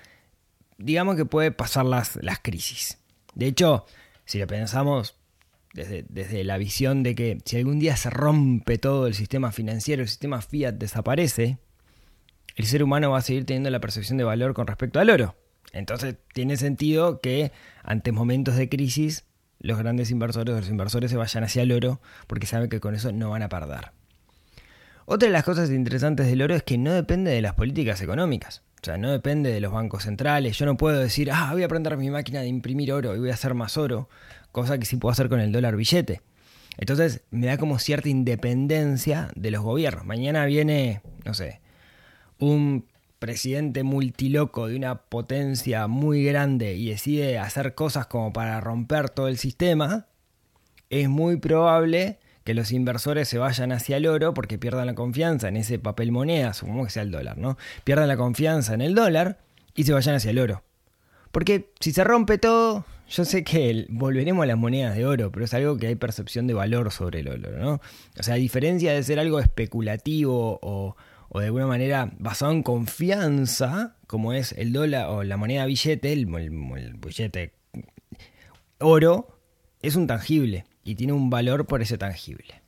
digamos 0.83 1.15
que 1.15 1.25
puede 1.25 1.51
pasar 1.51 1.85
las, 1.85 2.17
las 2.21 2.39
crisis. 2.39 2.99
De 3.33 3.47
hecho, 3.47 3.85
si 4.25 4.39
lo 4.39 4.47
pensamos 4.47 5.15
desde, 5.73 6.05
desde 6.09 6.43
la 6.43 6.57
visión 6.57 7.03
de 7.03 7.15
que 7.15 7.37
si 7.45 7.57
algún 7.57 7.79
día 7.79 7.95
se 7.95 8.09
rompe 8.09 8.77
todo 8.77 9.07
el 9.07 9.13
sistema 9.13 9.51
financiero, 9.51 10.01
el 10.01 10.09
sistema 10.09 10.41
fiat 10.41 10.75
desaparece, 10.75 11.59
el 12.55 12.65
ser 12.65 12.83
humano 12.83 13.11
va 13.11 13.19
a 13.19 13.21
seguir 13.21 13.45
teniendo 13.45 13.69
la 13.69 13.79
percepción 13.79 14.17
de 14.17 14.23
valor 14.23 14.53
con 14.53 14.67
respecto 14.67 14.99
al 14.99 15.09
oro. 15.09 15.35
Entonces 15.73 16.15
tiene 16.33 16.57
sentido 16.57 17.21
que 17.21 17.51
ante 17.83 18.11
momentos 18.11 18.55
de 18.55 18.67
crisis 18.67 19.25
los 19.59 19.77
grandes 19.77 20.11
inversores, 20.11 20.55
los 20.55 20.69
inversores 20.69 21.11
se 21.11 21.17
vayan 21.17 21.43
hacia 21.43 21.61
el 21.61 21.71
oro 21.71 22.01
porque 22.27 22.47
saben 22.47 22.69
que 22.69 22.79
con 22.79 22.95
eso 22.95 23.11
no 23.11 23.29
van 23.29 23.43
a 23.43 23.49
perder. 23.49 23.91
Otra 25.13 25.27
de 25.27 25.33
las 25.33 25.43
cosas 25.43 25.69
interesantes 25.71 26.25
del 26.27 26.41
oro 26.41 26.55
es 26.55 26.63
que 26.63 26.77
no 26.77 26.93
depende 26.93 27.31
de 27.31 27.41
las 27.41 27.53
políticas 27.55 28.01
económicas. 28.01 28.63
O 28.81 28.85
sea, 28.85 28.97
no 28.97 29.11
depende 29.11 29.51
de 29.51 29.59
los 29.59 29.73
bancos 29.73 30.03
centrales. 30.03 30.57
Yo 30.57 30.65
no 30.65 30.77
puedo 30.77 31.01
decir, 31.01 31.29
ah, 31.33 31.49
voy 31.51 31.63
a 31.63 31.67
prender 31.67 31.97
mi 31.97 32.09
máquina 32.09 32.39
de 32.39 32.47
imprimir 32.47 32.93
oro 32.93 33.13
y 33.13 33.19
voy 33.19 33.29
a 33.29 33.33
hacer 33.33 33.53
más 33.53 33.75
oro, 33.75 34.07
cosa 34.53 34.77
que 34.77 34.85
sí 34.85 34.95
puedo 34.95 35.11
hacer 35.11 35.27
con 35.27 35.41
el 35.41 35.51
dólar 35.51 35.75
billete. 35.75 36.21
Entonces 36.77 37.25
me 37.29 37.47
da 37.47 37.57
como 37.57 37.77
cierta 37.77 38.07
independencia 38.07 39.29
de 39.35 39.51
los 39.51 39.61
gobiernos. 39.63 40.05
Mañana 40.05 40.45
viene, 40.45 41.01
no 41.25 41.33
sé, 41.33 41.59
un 42.39 42.85
presidente 43.19 43.83
multiloco 43.83 44.69
de 44.69 44.77
una 44.77 45.01
potencia 45.01 45.87
muy 45.87 46.23
grande 46.23 46.75
y 46.75 46.87
decide 46.87 47.37
hacer 47.37 47.75
cosas 47.75 48.07
como 48.07 48.31
para 48.31 48.61
romper 48.61 49.09
todo 49.09 49.27
el 49.27 49.37
sistema, 49.37 50.07
es 50.89 51.09
muy 51.09 51.35
probable 51.35 52.20
que 52.43 52.53
los 52.53 52.71
inversores 52.71 53.27
se 53.27 53.37
vayan 53.37 53.71
hacia 53.71 53.97
el 53.97 54.07
oro 54.07 54.33
porque 54.33 54.57
pierdan 54.57 54.87
la 54.87 54.95
confianza 54.95 55.47
en 55.47 55.57
ese 55.57 55.79
papel 55.79 56.11
moneda, 56.11 56.53
supongamos 56.53 56.87
que 56.87 56.93
sea 56.93 57.03
el 57.03 57.11
dólar, 57.11 57.37
¿no? 57.37 57.57
Pierdan 57.83 58.07
la 58.07 58.17
confianza 58.17 58.73
en 58.73 58.81
el 58.81 58.95
dólar 58.95 59.39
y 59.75 59.83
se 59.83 59.93
vayan 59.93 60.15
hacia 60.15 60.31
el 60.31 60.39
oro. 60.39 60.63
Porque 61.31 61.71
si 61.79 61.93
se 61.93 62.03
rompe 62.03 62.37
todo, 62.37 62.85
yo 63.09 63.25
sé 63.25 63.43
que 63.43 63.85
volveremos 63.89 64.43
a 64.43 64.47
las 64.47 64.57
monedas 64.57 64.95
de 64.95 65.05
oro, 65.05 65.31
pero 65.31 65.45
es 65.45 65.53
algo 65.53 65.77
que 65.77 65.87
hay 65.87 65.95
percepción 65.95 66.47
de 66.47 66.53
valor 66.53 66.91
sobre 66.91 67.19
el 67.19 67.29
oro, 67.29 67.57
¿no? 67.57 67.81
O 68.19 68.23
sea, 68.23 68.33
a 68.33 68.37
diferencia 68.37 68.91
de 68.91 69.03
ser 69.03 69.19
algo 69.19 69.39
especulativo 69.39 70.59
o, 70.61 70.95
de 71.39 71.45
alguna 71.45 71.67
manera 71.67 72.11
basado 72.19 72.51
en 72.51 72.63
confianza, 72.63 73.95
como 74.07 74.33
es 74.33 74.51
el 74.53 74.73
dólar 74.73 75.07
o 75.09 75.23
la 75.23 75.37
moneda 75.37 75.65
billete, 75.65 76.11
el, 76.11 76.27
el 76.35 76.93
billete 76.95 77.53
oro, 78.79 79.37
es 79.81 79.95
un 79.95 80.07
tangible 80.07 80.65
y 80.83 80.95
tiene 80.95 81.13
un 81.13 81.29
valor 81.29 81.65
por 81.65 81.81
ese 81.81 81.97
tangible. 81.97 82.61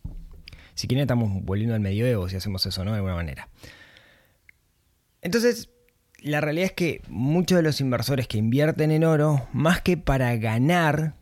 Si 0.75 0.87
quieren 0.87 1.03
estamos 1.03 1.43
volviendo 1.43 1.75
al 1.75 1.81
medioevo 1.81 2.27
si 2.29 2.35
hacemos 2.35 2.65
eso, 2.65 2.83
¿no? 2.83 2.91
De 2.91 2.97
alguna 2.97 3.15
manera. 3.15 3.49
Entonces, 5.21 5.69
la 6.19 6.41
realidad 6.41 6.67
es 6.67 6.73
que 6.73 7.01
muchos 7.07 7.57
de 7.57 7.63
los 7.63 7.81
inversores 7.81 8.27
que 8.27 8.37
invierten 8.37 8.91
en 8.91 9.03
oro, 9.03 9.47
más 9.53 9.81
que 9.81 9.97
para 9.97 10.35
ganar, 10.37 11.15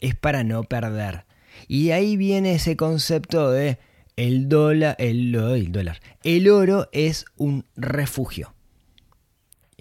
es 0.00 0.14
para 0.14 0.44
no 0.44 0.64
perder. 0.64 1.24
Y 1.68 1.90
ahí 1.90 2.16
viene 2.16 2.54
ese 2.54 2.76
concepto 2.76 3.50
de 3.50 3.78
el 4.16 4.48
dólar, 4.48 4.96
el, 4.98 5.32
dólar. 5.72 6.00
El 6.22 6.48
oro 6.48 6.88
es 6.92 7.26
un 7.36 7.64
refugio. 7.76 8.54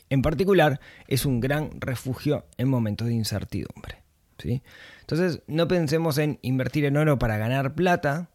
En 0.10 0.22
particular, 0.22 0.80
es 1.08 1.26
un 1.26 1.40
gran 1.40 1.70
refugio 1.80 2.46
en 2.58 2.68
momentos 2.68 3.08
de 3.08 3.14
incertidumbre. 3.14 4.04
¿sí? 4.38 4.62
Entonces, 5.13 5.43
no 5.46 5.67
pensemos 5.67 6.17
en 6.17 6.39
invertir 6.41 6.86
en 6.86 6.98
oro 6.98 7.20
para 7.20 7.38
ganar 7.38 7.75
plata, 7.75 8.29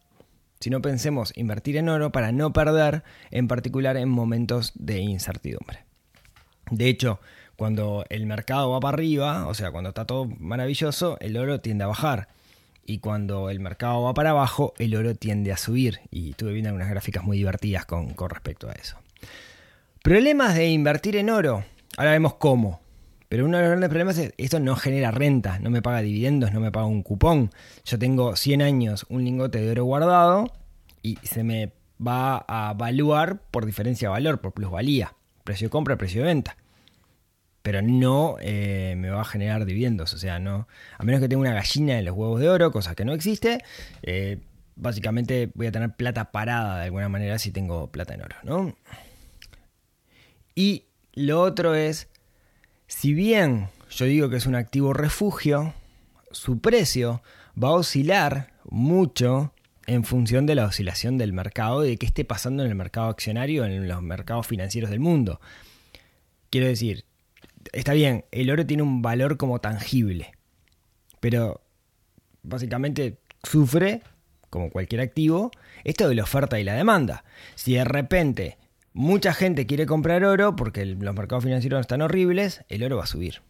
sino 0.60 0.80
pensemos 0.80 1.32
invertir 1.34 1.76
en 1.76 1.88
oro 1.88 2.12
para 2.12 2.30
no 2.30 2.52
perder, 2.52 3.02
en 3.32 3.48
particular 3.48 3.96
en 3.96 4.08
momentos 4.08 4.70
de 4.76 5.00
incertidumbre. 5.00 5.84
De 6.70 6.88
hecho, 6.88 7.18
cuando 7.56 8.04
el 8.10 8.26
mercado 8.26 8.70
va 8.70 8.78
para 8.78 8.94
arriba, 8.94 9.48
o 9.48 9.54
sea, 9.54 9.72
cuando 9.72 9.88
está 9.88 10.04
todo 10.04 10.26
maravilloso, 10.38 11.16
el 11.18 11.36
oro 11.36 11.60
tiende 11.60 11.82
a 11.82 11.88
bajar. 11.88 12.28
Y 12.86 12.98
cuando 12.98 13.50
el 13.50 13.58
mercado 13.58 14.04
va 14.04 14.14
para 14.14 14.30
abajo, 14.30 14.72
el 14.78 14.94
oro 14.94 15.16
tiende 15.16 15.50
a 15.50 15.56
subir. 15.56 15.98
Y 16.12 16.30
estuve 16.30 16.52
viendo 16.52 16.68
algunas 16.68 16.90
gráficas 16.90 17.24
muy 17.24 17.38
divertidas 17.38 17.86
con, 17.86 18.14
respecto 18.28 18.70
a 18.70 18.72
eso. 18.74 18.96
Problemas 20.04 20.54
de 20.54 20.68
invertir 20.68 21.16
en 21.16 21.30
oro. 21.30 21.64
Ahora 21.96 22.12
vemos 22.12 22.34
cómo. 22.34 22.80
Pero 23.28 23.44
uno 23.44 23.58
de 23.58 23.62
los 23.62 23.70
grandes 23.70 23.88
problemas 23.88 24.18
es 24.18 24.32
esto 24.38 24.58
no 24.60 24.74
genera 24.76 25.10
renta, 25.10 25.58
no 25.58 25.70
me 25.70 25.82
paga 25.82 26.00
dividendos, 26.00 26.52
no 26.52 26.60
me 26.60 26.72
paga 26.72 26.86
un 26.86 27.02
cupón. 27.02 27.50
Yo 27.84 27.98
tengo 27.98 28.36
100 28.36 28.62
años 28.62 29.06
un 29.08 29.24
lingote 29.24 29.60
de 29.60 29.70
oro 29.70 29.84
guardado 29.84 30.52
y 31.02 31.16
se 31.22 31.44
me 31.44 31.72
va 32.04 32.44
a 32.48 32.72
evaluar 32.74 33.40
por 33.50 33.66
diferencia 33.66 34.08
de 34.08 34.12
valor, 34.12 34.40
por 34.40 34.52
plusvalía 34.52 35.12
precio 35.48 35.68
de 35.68 35.70
compra, 35.70 35.96
precio 35.96 36.20
de 36.20 36.26
venta. 36.26 36.58
Pero 37.62 37.80
no 37.80 38.36
eh, 38.42 38.94
me 38.98 39.08
va 39.08 39.22
a 39.22 39.24
generar 39.24 39.64
dividendos. 39.64 40.12
O 40.12 40.18
sea, 40.18 40.38
no. 40.38 40.68
A 40.98 41.04
menos 41.04 41.22
que 41.22 41.28
tenga 41.28 41.40
una 41.40 41.54
gallina 41.54 41.98
en 41.98 42.04
los 42.04 42.14
huevos 42.14 42.38
de 42.38 42.50
oro, 42.50 42.70
cosa 42.70 42.94
que 42.94 43.06
no 43.06 43.14
existe. 43.14 43.64
Eh, 44.02 44.40
básicamente 44.76 45.50
voy 45.54 45.68
a 45.68 45.72
tener 45.72 45.96
plata 45.96 46.30
parada 46.32 46.80
de 46.80 46.84
alguna 46.84 47.08
manera 47.08 47.38
si 47.38 47.50
tengo 47.50 47.90
plata 47.90 48.12
en 48.12 48.22
oro, 48.22 48.36
¿no? 48.42 48.76
Y 50.54 50.84
lo 51.14 51.40
otro 51.40 51.74
es. 51.74 52.08
Si 52.88 53.12
bien 53.12 53.68
yo 53.90 54.06
digo 54.06 54.30
que 54.30 54.36
es 54.36 54.46
un 54.46 54.54
activo 54.54 54.94
refugio, 54.94 55.74
su 56.30 56.58
precio 56.58 57.22
va 57.62 57.68
a 57.68 57.72
oscilar 57.72 58.54
mucho 58.64 59.52
en 59.86 60.04
función 60.04 60.46
de 60.46 60.54
la 60.54 60.64
oscilación 60.64 61.18
del 61.18 61.34
mercado 61.34 61.84
y 61.84 61.90
de 61.90 61.96
qué 61.98 62.06
esté 62.06 62.24
pasando 62.24 62.64
en 62.64 62.70
el 62.70 62.74
mercado 62.74 63.08
accionario, 63.08 63.66
en 63.66 63.86
los 63.86 64.02
mercados 64.02 64.46
financieros 64.46 64.88
del 64.88 65.00
mundo. 65.00 65.38
Quiero 66.48 66.66
decir, 66.66 67.04
está 67.74 67.92
bien, 67.92 68.24
el 68.30 68.50
oro 68.50 68.64
tiene 68.64 68.82
un 68.82 69.02
valor 69.02 69.36
como 69.36 69.60
tangible, 69.60 70.32
pero 71.20 71.60
básicamente 72.42 73.18
sufre, 73.42 74.00
como 74.48 74.70
cualquier 74.70 75.02
activo, 75.02 75.50
esto 75.84 76.08
de 76.08 76.14
la 76.14 76.22
oferta 76.22 76.58
y 76.58 76.64
la 76.64 76.74
demanda. 76.74 77.24
Si 77.54 77.74
de 77.74 77.84
repente 77.84 78.56
mucha 78.98 79.32
gente 79.32 79.64
quiere 79.64 79.86
comprar 79.86 80.24
oro 80.24 80.56
porque 80.56 80.84
los 80.84 81.14
mercados 81.14 81.44
financieros 81.44 81.80
están 81.80 82.02
horribles, 82.02 82.64
el 82.68 82.82
oro 82.82 82.96
va 82.96 83.04
a 83.04 83.06
subir. 83.06 83.42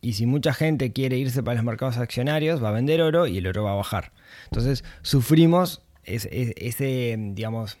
Y 0.00 0.14
si 0.14 0.26
mucha 0.26 0.52
gente 0.52 0.92
quiere 0.92 1.16
irse 1.16 1.44
para 1.44 1.54
los 1.54 1.64
mercados 1.64 1.96
accionarios, 1.96 2.62
va 2.62 2.70
a 2.70 2.72
vender 2.72 3.00
oro 3.00 3.28
y 3.28 3.38
el 3.38 3.46
oro 3.46 3.62
va 3.62 3.72
a 3.72 3.76
bajar. 3.76 4.12
Entonces 4.46 4.82
sufrimos 5.02 5.80
ese, 6.02 7.16
digamos, 7.16 7.78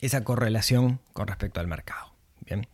esa 0.00 0.22
correlación 0.22 1.00
con 1.12 1.26
respecto 1.26 1.58
al 1.58 1.66
mercado. 1.66 2.12
Bien. 2.44 2.68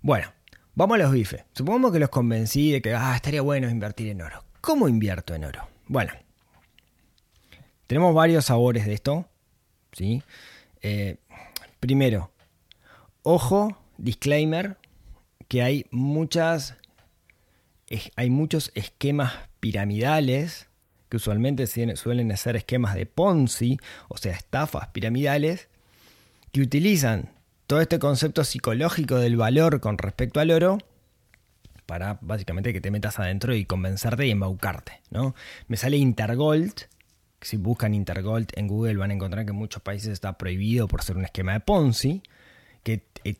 Bueno, 0.00 0.32
vamos 0.76 0.94
a 0.94 1.02
los 1.02 1.12
bifes. 1.12 1.44
Supongamos 1.54 1.90
que 1.90 1.98
los 1.98 2.10
convencí 2.10 2.70
de 2.70 2.80
que 2.80 2.94
ah, 2.94 3.16
estaría 3.16 3.42
bueno 3.42 3.68
invertir 3.68 4.06
en 4.06 4.22
oro. 4.22 4.44
¿Cómo 4.60 4.86
invierto 4.86 5.34
en 5.34 5.46
oro? 5.46 5.66
Bueno, 5.88 6.12
tenemos 7.88 8.14
varios 8.14 8.44
sabores 8.44 8.86
de 8.86 8.94
esto. 8.94 9.28
¿sí? 9.90 10.22
Eh, 10.80 11.16
primero, 11.80 12.31
ojo, 13.22 13.78
disclaimer, 13.98 14.78
que 15.48 15.62
hay 15.62 15.86
muchas. 15.90 16.76
Hay 18.16 18.30
muchos 18.30 18.72
esquemas 18.74 19.34
piramidales 19.60 20.68
que 21.10 21.18
usualmente 21.18 21.66
suelen 21.66 22.34
ser 22.38 22.56
esquemas 22.56 22.94
de 22.94 23.04
Ponzi, 23.04 23.78
o 24.08 24.16
sea, 24.16 24.32
estafas 24.32 24.88
piramidales, 24.88 25.68
que 26.52 26.62
utilizan 26.62 27.28
todo 27.66 27.82
este 27.82 27.98
concepto 27.98 28.44
psicológico 28.44 29.16
del 29.16 29.36
valor 29.36 29.80
con 29.80 29.98
respecto 29.98 30.40
al 30.40 30.50
oro 30.50 30.78
para 31.84 32.18
básicamente 32.22 32.72
que 32.72 32.80
te 32.80 32.90
metas 32.90 33.18
adentro 33.18 33.54
y 33.54 33.66
convencerte 33.66 34.26
y 34.26 34.30
embaucarte. 34.30 35.02
¿no? 35.10 35.34
Me 35.68 35.76
sale 35.76 35.98
Intergold. 35.98 36.88
Si 37.42 37.58
buscan 37.58 37.92
Intergold 37.92 38.48
en 38.54 38.68
Google 38.68 38.96
van 38.96 39.10
a 39.10 39.14
encontrar 39.14 39.44
que 39.44 39.50
en 39.50 39.58
muchos 39.58 39.82
países 39.82 40.12
está 40.12 40.38
prohibido 40.38 40.88
por 40.88 41.02
ser 41.02 41.18
un 41.18 41.24
esquema 41.24 41.52
de 41.52 41.60
Ponzi 41.60 42.22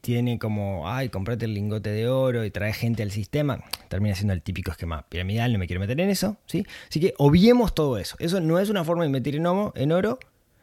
tiene 0.01 0.39
como, 0.39 0.89
ay, 0.89 1.09
comprate 1.09 1.45
el 1.45 1.55
lingote 1.55 1.91
de 1.91 2.09
oro 2.09 2.45
y 2.45 2.51
trae 2.51 2.73
gente 2.73 3.03
al 3.03 3.11
sistema, 3.11 3.63
termina 3.89 4.15
siendo 4.15 4.33
el 4.33 4.43
típico 4.43 4.71
esquema 4.71 5.07
piramidal, 5.09 5.53
no 5.53 5.59
me 5.59 5.67
quiero 5.67 5.81
meter 5.81 6.01
en 6.01 6.11
eso, 6.11 6.37
¿sí? 6.47 6.67
Así 6.89 7.01
que 7.01 7.15
obviemos 7.19 7.75
todo 7.75 7.99
eso. 7.99 8.17
Eso 8.19 8.41
no 8.41 8.59
es 8.59 8.71
una 8.71 8.85
forma 8.85 9.03
de 9.03 9.07
invertir 9.09 9.37
en, 9.37 9.47
en 9.75 9.93
oro, 9.93 10.19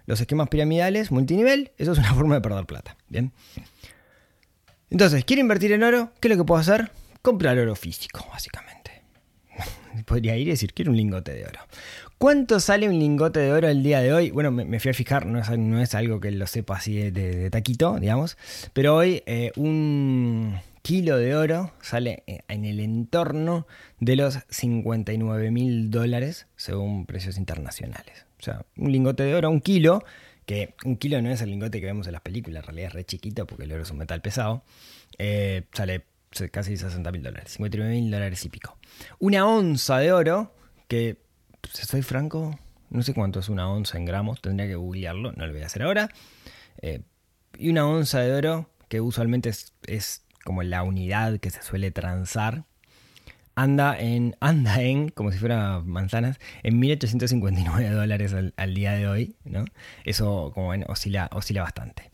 los 0.05 0.19
esquemas 0.19 0.49
piramidales, 0.49 1.11
multinivel, 1.11 1.71
eso 1.77 1.91
es 1.91 1.99
una 1.99 2.13
forma 2.15 2.35
de 2.35 2.41
perder 2.41 2.65
plata, 2.65 2.97
¿bien? 3.07 3.31
Entonces, 4.89 5.23
¿quiere 5.23 5.41
invertir 5.41 5.71
en 5.71 5.83
oro? 5.83 6.11
¿Qué 6.19 6.27
es 6.27 6.35
lo 6.35 6.43
que 6.43 6.47
puedo 6.47 6.59
hacer? 6.59 6.91
Comprar 7.21 7.59
oro 7.59 7.75
físico, 7.75 8.25
básicamente. 8.31 8.98
Podría 10.05 10.37
ir 10.37 10.47
y 10.47 10.51
decir, 10.51 10.73
quiero 10.73 10.91
un 10.91 10.97
lingote 10.97 11.33
de 11.33 11.45
oro. 11.45 11.59
¿Cuánto 12.17 12.59
sale 12.59 12.89
un 12.89 12.99
lingote 12.99 13.39
de 13.39 13.51
oro 13.51 13.67
el 13.67 13.81
día 13.81 14.01
de 14.01 14.13
hoy? 14.13 14.31
Bueno, 14.31 14.51
me, 14.51 14.79
fui 14.79 14.91
a 14.91 14.93
fijar, 14.93 15.25
no 15.25 15.39
es, 15.81 15.95
algo 15.95 16.19
que 16.19 16.31
lo 16.31 16.47
sepa 16.47 16.75
así 16.75 17.11
de, 17.11 17.49
taquito, 17.49 17.97
digamos, 17.99 18.37
pero 18.73 18.95
hoy 18.95 19.23
eh, 19.25 19.51
un 19.55 20.59
kilo 20.81 21.17
de 21.17 21.35
oro 21.35 21.71
sale 21.81 22.23
eh, 22.27 22.41
en 22.47 22.65
el 22.65 22.79
entorno 22.79 23.67
de 23.99 24.15
los 24.15 24.39
59 24.49 25.51
mil 25.51 25.91
dólares 25.91 26.47
según 26.55 27.05
precios 27.05 27.37
internacionales. 27.37 28.25
O 28.39 28.43
sea, 28.43 28.65
un 28.77 28.91
lingote 28.91 29.23
de 29.23 29.35
oro, 29.35 29.49
un 29.49 29.61
kilo, 29.61 30.03
que 30.45 30.73
un 30.83 30.97
kilo 30.97 31.21
no 31.21 31.29
es 31.29 31.41
el 31.41 31.51
lingote 31.51 31.79
que 31.79 31.85
vemos 31.85 32.07
en 32.07 32.13
las 32.13 32.21
películas, 32.21 32.63
en 32.63 32.67
realidad 32.67 32.87
es 32.87 32.93
re 32.93 33.05
chiquito 33.05 33.45
porque 33.45 33.65
el 33.65 33.71
oro 33.71 33.83
es 33.83 33.91
un 33.91 33.97
metal 33.97 34.21
pesado, 34.21 34.63
eh, 35.17 35.63
sale 35.73 36.03
casi 36.51 36.77
60 36.77 37.11
mil 37.11 37.23
dólares, 37.23 37.51
59 37.53 37.93
mil 37.93 38.11
dólares 38.11 38.45
y 38.45 38.49
pico. 38.49 38.77
Una 39.19 39.45
onza 39.45 39.97
de 39.97 40.11
oro, 40.11 40.53
que 40.87 41.17
si 41.71 41.85
soy 41.85 42.01
franco, 42.01 42.57
no 42.89 43.03
sé 43.03 43.13
cuánto 43.13 43.39
es 43.39 43.49
una 43.49 43.69
onza 43.69 43.97
en 43.97 44.05
gramos, 44.05 44.41
tendría 44.41 44.67
que 44.67 44.75
googlearlo, 44.75 45.31
no 45.33 45.45
lo 45.45 45.53
voy 45.53 45.61
a 45.61 45.65
hacer 45.65 45.83
ahora. 45.83 46.09
Eh, 46.81 47.01
y 47.57 47.69
una 47.69 47.87
onza 47.87 48.19
de 48.19 48.33
oro, 48.33 48.69
que 48.87 49.01
usualmente 49.01 49.49
es, 49.49 50.23
como 50.43 50.63
la 50.63 50.83
unidad 50.83 51.39
que 51.39 51.49
se 51.49 51.61
suele 51.61 51.91
transar, 51.91 52.63
anda 53.55 53.97
en, 53.99 54.35
anda 54.39 54.81
en, 54.81 55.09
como 55.09 55.31
si 55.31 55.37
fuera 55.37 55.81
manzanas, 55.81 56.39
en 56.63 56.79
1859 56.79 57.89
dólares 57.89 58.33
al, 58.33 58.73
día 58.73 58.93
de 58.93 59.07
hoy, 59.07 59.35
¿no? 59.43 59.65
Eso, 60.05 60.51
como 60.53 60.69
oscila, 60.87 61.29
oscila 61.33 61.63
bastante. 61.63 62.11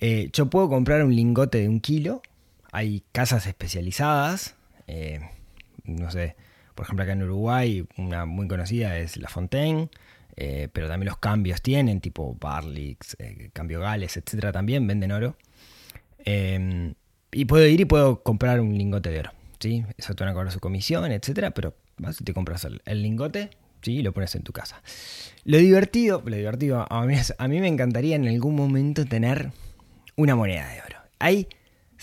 Eh, 0.00 0.30
yo 0.32 0.48
puedo 0.48 0.68
comprar 0.68 1.02
un 1.02 1.14
lingote 1.14 1.58
de 1.58 1.68
un 1.68 1.80
kilo, 1.80 2.22
hay 2.72 3.02
casas 3.12 3.46
especializadas, 3.46 4.56
eh, 4.86 5.20
no 5.84 6.10
sé, 6.10 6.36
por 6.74 6.84
ejemplo, 6.84 7.02
acá 7.02 7.12
en 7.12 7.22
Uruguay, 7.24 7.86
una 7.96 8.24
muy 8.24 8.46
conocida 8.46 8.98
es 8.98 9.16
La 9.16 9.28
Fontaine, 9.28 9.88
eh, 10.36 10.68
pero 10.72 10.86
también 10.86 11.08
los 11.08 11.18
cambios 11.18 11.60
tienen, 11.62 12.00
tipo 12.00 12.36
Barlix, 12.40 13.16
eh, 13.18 13.50
Cambio 13.52 13.80
Gales, 13.80 14.16
etcétera, 14.16 14.52
también 14.52 14.86
venden 14.86 15.10
oro. 15.10 15.36
Em, 16.24 16.94
y 17.32 17.44
puedo 17.46 17.66
ir 17.66 17.80
y 17.80 17.84
puedo 17.84 18.22
comprar 18.22 18.60
un 18.60 18.78
lingote 18.78 19.10
de 19.10 19.18
oro. 19.18 19.32
¿sí? 19.58 19.84
Eso 19.96 20.14
te 20.14 20.22
van 20.22 20.30
a 20.30 20.34
cobrar 20.34 20.52
su 20.52 20.60
comisión, 20.60 21.10
etcétera, 21.10 21.50
pero 21.50 21.74
vas 21.96 22.20
y 22.20 22.24
te 22.24 22.32
compras 22.32 22.64
el, 22.64 23.02
lingote 23.02 23.50
¿sí? 23.82 23.96
y 23.96 24.02
lo 24.02 24.12
pones 24.12 24.34
en 24.36 24.42
tu 24.42 24.52
casa. 24.52 24.80
Lo 25.44 25.58
divertido, 25.58 26.22
lo 26.24 26.36
divertido, 26.36 26.86
a 26.88 27.04
mí, 27.04 27.16
a 27.36 27.48
mí 27.48 27.60
me 27.60 27.66
encantaría 27.66 28.14
en 28.14 28.28
algún 28.28 28.54
momento 28.54 29.04
tener 29.04 29.50
una 30.14 30.36
moneda 30.36 30.68
de 30.68 30.80
oro. 30.82 30.98
Hay 31.18 31.48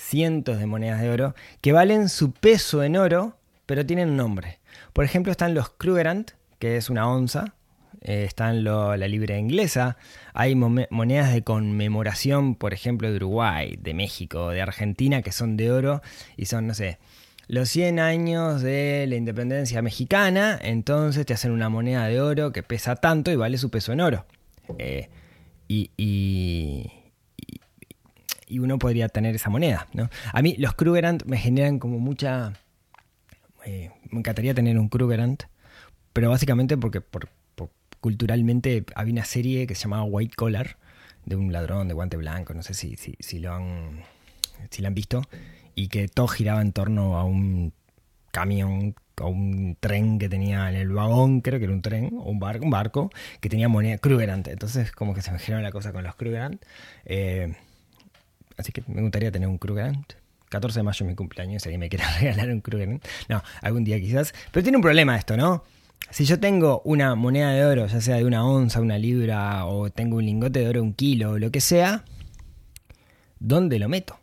cientos 0.05 0.59
de 0.59 0.65
monedas 0.65 1.01
de 1.01 1.09
oro 1.09 1.35
que 1.62 1.74
valen 1.74 2.09
su 2.09 2.31
peso 2.31 2.83
en 2.83 2.97
oro, 2.97 3.38
pero 3.65 3.85
tienen 3.85 4.15
nombre. 4.15 4.59
Por 4.93 5.05
ejemplo, 5.05 5.31
están 5.31 5.53
los 5.53 5.69
Krugerrand, 5.69 6.31
que 6.59 6.77
es 6.77 6.89
una 6.89 7.09
onza, 7.09 7.55
eh, 8.01 8.24
están 8.24 8.63
la 8.63 9.07
libra 9.07 9.38
inglesa, 9.38 9.97
hay 10.33 10.55
monedas 10.55 11.33
de 11.33 11.43
conmemoración, 11.43 12.55
por 12.55 12.74
ejemplo, 12.74 13.09
de 13.09 13.15
Uruguay, 13.15 13.77
de 13.81 13.93
México, 13.93 14.50
de 14.50 14.62
Argentina, 14.62 15.21
que 15.21 15.31
son 15.31 15.57
de 15.57 15.71
oro 15.71 16.01
y 16.38 16.45
son, 16.45 16.67
no 16.67 16.74
sé, 16.75 17.00
los 17.47 17.69
100 17.69 18.00
años 18.00 18.62
de 18.62 19.05
la 19.07 19.15
independencia 19.15 19.81
mexicana, 19.81 20.59
entonces 20.62 21.25
te 21.25 21.33
hacen 21.33 21.51
una 21.51 21.69
moneda 21.69 22.07
de 22.07 22.19
oro 22.21 22.51
que 22.51 22.63
pesa 22.63 22.95
tanto 22.95 23.31
y 23.31 23.35
vale 23.35 23.57
su 23.57 23.69
peso 23.69 23.91
en 23.93 24.01
oro. 24.01 24.25
Eh, 24.79 25.09
y, 25.67 25.91
y, 25.97 26.91
uno 28.49 28.79
podría 28.79 29.09
tener 29.09 29.35
esa 29.35 29.49
moneda. 29.49 29.87
¿no? 29.93 30.09
A 30.33 30.41
mí 30.41 30.55
los 30.57 30.73
Krugerrand 30.75 31.25
me 31.25 31.37
generan 31.37 31.79
como 31.79 31.99
mucha... 31.99 32.53
Eh, 33.65 33.91
me 34.11 34.19
encantaría 34.19 34.53
tener 34.53 34.77
un 34.77 34.89
Krugerrand, 34.89 35.43
pero 36.13 36.29
básicamente 36.29 36.77
porque 36.77 37.01
por, 37.01 37.29
culturalmente 37.99 38.85
había 38.93 39.13
una 39.13 39.25
serie 39.25 39.65
que 39.65 39.73
se 39.73 39.83
llamaba 39.83 40.03
White 40.03 40.35
Collar, 40.35 40.77
de 41.25 41.35
un 41.35 41.51
ladrón 41.51 41.87
de 41.87 41.95
guante 41.95 42.17
blanco, 42.17 42.53
no 42.53 42.61
sé 42.61 42.75
si, 42.75 42.95
si, 42.95 43.39
lo 43.39 43.51
han, 43.51 44.03
si 44.69 44.83
lo 44.83 44.89
han 44.89 44.93
visto, 44.93 45.23
y 45.73 45.87
que 45.87 46.07
todo 46.07 46.27
giraba 46.27 46.61
en 46.61 46.71
torno 46.71 47.17
a 47.17 47.23
un 47.23 47.73
camión 48.31 48.93
o 49.19 49.29
un 49.29 49.77
tren 49.79 50.19
que 50.19 50.29
tenía 50.29 50.69
en 50.69 50.75
el 50.75 50.89
vagón, 50.89 51.41
creo 51.41 51.57
que 51.57 51.65
era 51.65 51.73
un 51.73 51.81
tren, 51.81 52.11
o 52.13 52.29
un 52.29 52.37
barco, 52.37 52.65
un 52.65 52.69
barco 52.69 53.09
que 53.39 53.49
tenía 53.49 53.69
moneda 53.69 53.97
Krugerrand. 53.97 54.47
Entonces, 54.49 54.91
como 54.91 55.15
que 55.15 55.21
se 55.21 55.31
me 55.31 55.39
generó 55.39 55.63
la 55.63 55.71
cosa 55.71 55.91
con 55.91 56.03
los 56.03 56.15
Krugerrand. 56.15 56.59
Eh, 57.05 57.55
así 58.57 58.71
que 58.71 58.83
me 58.88 59.01
gustaría 59.01 59.31
tener 59.31 59.47
un 59.47 59.57
Krugerrand. 59.57 60.05
14 60.50 60.79
de 60.79 60.83
mayo 60.83 61.05
es 61.05 61.09
mi 61.09 61.15
cumpleaños, 61.15 61.63
si 61.63 61.69
alguien 61.69 61.79
me 61.79 61.89
quiere 61.89 62.05
regalar 62.19 62.50
un 62.50 62.62
Krugerrand. 62.62 63.01
No, 63.29 63.41
algún 63.62 63.83
día 63.83 64.00
quizás. 64.00 64.33
Pero 64.51 64.63
tiene 64.63 64.77
un 64.77 64.83
problema 64.83 65.17
esto, 65.17 65.35
¿no? 65.38 65.63
Si 66.12 66.25
yo 66.25 66.39
tengo 66.39 66.81
una 66.85 67.15
moneda 67.15 67.51
de 67.51 67.65
oro, 67.65 67.88
ya 67.88 68.00
sea 68.00 68.17
de 68.17 68.25
una 68.25 68.45
onza, 68.45 68.79
una 68.79 68.97
libra, 68.97 69.65
o 69.65 69.89
tengo 69.89 70.17
un 70.17 70.25
lingote 70.25 70.59
de 70.59 70.69
oro, 70.69 70.83
un 70.83 70.93
kilo, 70.93 71.31
o 71.31 71.39
lo 71.39 71.51
que 71.51 71.62
sea, 71.62 72.05
¿dónde 73.39 73.79
lo 73.79 73.89
meto? 73.89 74.17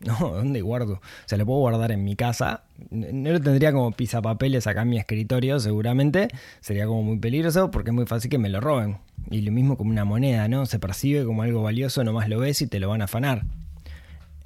No, 0.00 0.14
¿dónde 0.30 0.60
guardo? 0.60 0.94
O 0.94 1.00
sea, 1.24 1.38
lo 1.38 1.46
puedo 1.46 1.60
guardar 1.60 1.90
en 1.90 2.04
mi 2.04 2.16
casa. 2.16 2.64
No 2.90 3.32
lo 3.32 3.40
tendría 3.40 3.72
como 3.72 3.92
pisapapeles 3.92 4.66
acá 4.66 4.82
en 4.82 4.90
mi 4.90 4.98
escritorio, 4.98 5.58
seguramente. 5.58 6.28
Sería 6.60 6.86
como 6.86 7.02
muy 7.02 7.18
peligroso 7.18 7.70
porque 7.70 7.90
es 7.90 7.94
muy 7.94 8.06
fácil 8.06 8.30
que 8.30 8.38
me 8.38 8.50
lo 8.50 8.60
roben. 8.60 8.98
Y 9.30 9.40
lo 9.40 9.52
mismo 9.52 9.76
como 9.76 9.90
una 9.90 10.04
moneda, 10.04 10.48
¿no? 10.48 10.66
Se 10.66 10.78
percibe 10.78 11.24
como 11.24 11.42
algo 11.42 11.62
valioso, 11.62 12.04
nomás 12.04 12.28
lo 12.28 12.38
ves 12.38 12.60
y 12.62 12.66
te 12.66 12.78
lo 12.78 12.90
van 12.90 13.00
a 13.00 13.04
afanar. 13.04 13.46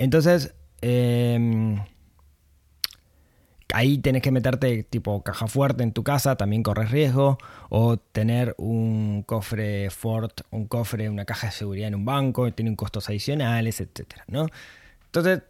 Entonces, 0.00 0.54
eh, 0.80 1.78
ahí 3.74 3.98
tenés 3.98 4.22
que 4.22 4.30
meterte 4.30 4.82
tipo 4.82 5.22
caja 5.22 5.46
fuerte 5.46 5.82
en 5.82 5.92
tu 5.92 6.02
casa, 6.02 6.36
también 6.36 6.62
corres 6.62 6.90
riesgo, 6.90 7.36
o 7.68 7.98
tener 7.98 8.54
un 8.56 9.22
cofre 9.26 9.90
Ford, 9.90 10.30
un 10.52 10.66
cofre, 10.68 11.10
una 11.10 11.26
caja 11.26 11.48
de 11.48 11.52
seguridad 11.52 11.88
en 11.88 11.96
un 11.96 12.06
banco, 12.06 12.50
tiene 12.50 12.74
costos 12.76 13.10
adicionales, 13.10 13.82
etcétera, 13.82 14.24
¿no? 14.26 14.46
Entonces, 15.04 15.42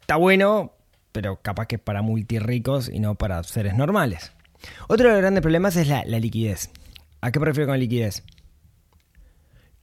está 0.00 0.16
bueno, 0.16 0.72
pero 1.12 1.36
capaz 1.42 1.66
que 1.66 1.76
es 1.76 1.82
para 1.82 2.00
multirricos 2.00 2.88
y 2.88 2.98
no 2.98 3.16
para 3.16 3.42
seres 3.42 3.74
normales. 3.74 4.32
Otro 4.88 5.08
de 5.08 5.12
los 5.12 5.20
grandes 5.20 5.42
problemas 5.42 5.76
es 5.76 5.86
la, 5.86 6.02
la 6.06 6.18
liquidez. 6.18 6.70
¿A 7.20 7.30
qué 7.30 7.38
prefiero 7.38 7.68
con 7.68 7.78
liquidez? 7.78 8.24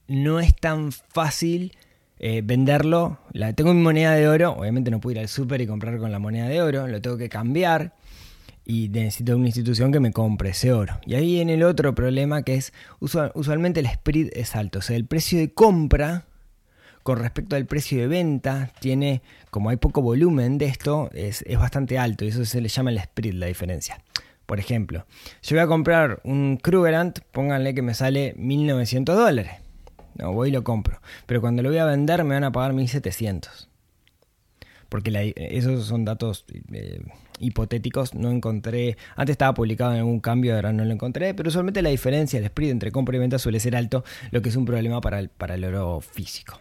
No 0.08 0.40
es 0.40 0.56
tan 0.56 0.90
fácil 0.90 1.76
eh, 2.18 2.42
venderlo. 2.44 3.18
Tengo 3.54 3.74
mi 3.74 3.82
moneda 3.82 4.12
de 4.12 4.28
oro, 4.28 4.52
obviamente 4.52 4.90
no 4.90 5.00
puedo 5.00 5.12
ir 5.12 5.20
al 5.20 5.28
súper 5.28 5.60
y 5.60 5.66
comprar 5.66 5.98
con 5.98 6.12
la 6.12 6.18
moneda 6.18 6.48
de 6.48 6.62
oro, 6.62 6.86
lo 6.86 7.00
tengo 7.00 7.16
que 7.16 7.28
cambiar 7.28 7.94
y 8.64 8.90
necesito 8.90 9.36
una 9.36 9.46
institución 9.46 9.92
que 9.92 10.00
me 10.00 10.12
compre 10.12 10.50
ese 10.50 10.72
oro. 10.72 11.00
Y 11.06 11.14
ahí 11.14 11.40
en 11.40 11.48
el 11.48 11.62
otro 11.62 11.94
problema 11.94 12.42
que 12.42 12.54
es, 12.54 12.72
usualmente 13.00 13.80
el 13.80 13.86
spread 13.86 14.28
es 14.34 14.54
alto, 14.56 14.80
o 14.80 14.82
sea, 14.82 14.96
el 14.96 15.06
precio 15.06 15.38
de 15.38 15.52
compra 15.52 16.24
con 17.02 17.18
respecto 17.18 17.56
al 17.56 17.64
precio 17.64 17.98
de 17.98 18.06
venta 18.06 18.70
tiene, 18.80 19.22
como 19.50 19.70
hay 19.70 19.76
poco 19.76 20.02
volumen 20.02 20.58
de 20.58 20.66
esto, 20.66 21.08
es, 21.14 21.42
es 21.46 21.58
bastante 21.58 21.98
alto 21.98 22.26
y 22.26 22.28
eso 22.28 22.44
se 22.44 22.60
le 22.60 22.68
llama 22.68 22.90
el 22.90 23.00
spread, 23.00 23.32
la 23.34 23.46
diferencia. 23.46 24.02
Por 24.44 24.58
ejemplo, 24.58 25.06
yo 25.42 25.56
voy 25.56 25.62
a 25.62 25.66
comprar 25.66 26.20
un 26.24 26.58
Krugerrand, 26.58 27.20
pónganle 27.32 27.74
que 27.74 27.82
me 27.82 27.94
sale 27.94 28.34
1900 28.36 29.16
dólares 29.16 29.67
no, 30.18 30.32
voy 30.32 30.48
y 30.48 30.52
lo 30.52 30.64
compro. 30.64 31.00
Pero 31.26 31.40
cuando 31.40 31.62
lo 31.62 31.68
voy 31.70 31.78
a 31.78 31.84
vender 31.84 32.24
me 32.24 32.34
van 32.34 32.44
a 32.44 32.52
pagar 32.52 32.72
1700. 32.72 33.68
Porque 34.88 35.34
esos 35.36 35.86
son 35.86 36.04
datos 36.04 36.44
eh, 36.72 37.00
hipotéticos. 37.38 38.14
No 38.14 38.30
encontré. 38.30 38.96
Antes 39.16 39.34
estaba 39.34 39.54
publicado 39.54 39.92
en 39.92 39.98
algún 39.98 40.20
cambio, 40.20 40.54
ahora 40.54 40.72
no 40.72 40.84
lo 40.84 40.92
encontré. 40.92 41.34
Pero 41.34 41.48
usualmente 41.48 41.82
la 41.82 41.90
diferencia, 41.90 42.38
el 42.38 42.46
spread 42.46 42.70
entre 42.70 42.90
compra 42.90 43.16
y 43.16 43.20
venta 43.20 43.38
suele 43.38 43.60
ser 43.60 43.76
alto, 43.76 44.04
lo 44.30 44.42
que 44.42 44.48
es 44.48 44.56
un 44.56 44.64
problema 44.64 45.00
para 45.00 45.20
el, 45.20 45.28
para 45.28 45.54
el 45.54 45.64
oro 45.64 46.00
físico. 46.00 46.60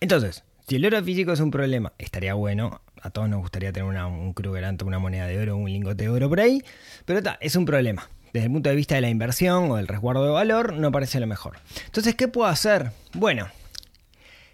Entonces, 0.00 0.44
si 0.66 0.76
el 0.76 0.84
oro 0.84 1.02
físico 1.02 1.32
es 1.32 1.40
un 1.40 1.50
problema, 1.50 1.92
estaría 1.98 2.34
bueno. 2.34 2.82
A 3.00 3.10
todos 3.10 3.28
nos 3.28 3.40
gustaría 3.40 3.72
tener 3.72 3.88
un 3.88 4.32
Krugerante, 4.32 4.84
una 4.84 4.98
moneda 4.98 5.26
de 5.26 5.38
oro, 5.38 5.56
un 5.56 5.70
lingote 5.70 6.04
de 6.04 6.10
oro 6.10 6.28
por 6.28 6.40
ahí. 6.40 6.62
Pero 7.04 7.18
está, 7.18 7.38
es 7.40 7.54
un 7.54 7.66
problema 7.66 8.08
desde 8.34 8.46
el 8.46 8.52
punto 8.52 8.68
de 8.68 8.74
vista 8.74 8.96
de 8.96 9.00
la 9.00 9.10
inversión 9.10 9.70
o 9.70 9.76
del 9.76 9.86
resguardo 9.86 10.24
de 10.24 10.32
valor, 10.32 10.74
no 10.74 10.90
parece 10.90 11.20
lo 11.20 11.26
mejor. 11.28 11.58
Entonces, 11.86 12.16
¿qué 12.16 12.26
puedo 12.26 12.48
hacer? 12.48 12.90
Bueno, 13.12 13.46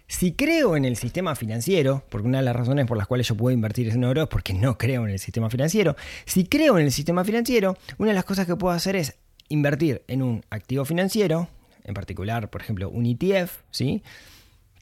si 0.07 0.33
creo 0.33 0.77
en 0.77 0.85
el 0.85 0.97
sistema 0.97 1.35
financiero, 1.35 2.03
porque 2.09 2.27
una 2.27 2.37
de 2.37 2.43
las 2.43 2.55
razones 2.55 2.85
por 2.85 2.95
las 2.95 3.07
cuales 3.07 3.27
yo 3.27 3.35
puedo 3.35 3.51
invertir 3.51 3.89
en 3.89 4.03
oro 4.03 4.21
es 4.21 4.27
porque 4.27 4.53
no 4.53 4.77
creo 4.77 5.05
en 5.05 5.09
el 5.09 5.17
sistema 5.17 5.49
financiero, 5.49 5.95
si 6.25 6.45
creo 6.45 6.77
en 6.77 6.85
el 6.85 6.91
sistema 6.91 7.25
financiero, 7.25 7.75
una 7.97 8.11
de 8.11 8.15
las 8.15 8.23
cosas 8.23 8.45
que 8.45 8.55
puedo 8.55 8.71
hacer 8.71 8.95
es 8.95 9.15
invertir 9.49 10.03
en 10.07 10.21
un 10.21 10.45
activo 10.51 10.85
financiero, 10.85 11.47
en 11.83 11.95
particular, 11.95 12.51
por 12.51 12.61
ejemplo, 12.61 12.87
un 12.87 13.07
ETF, 13.07 13.61
¿sí? 13.71 14.03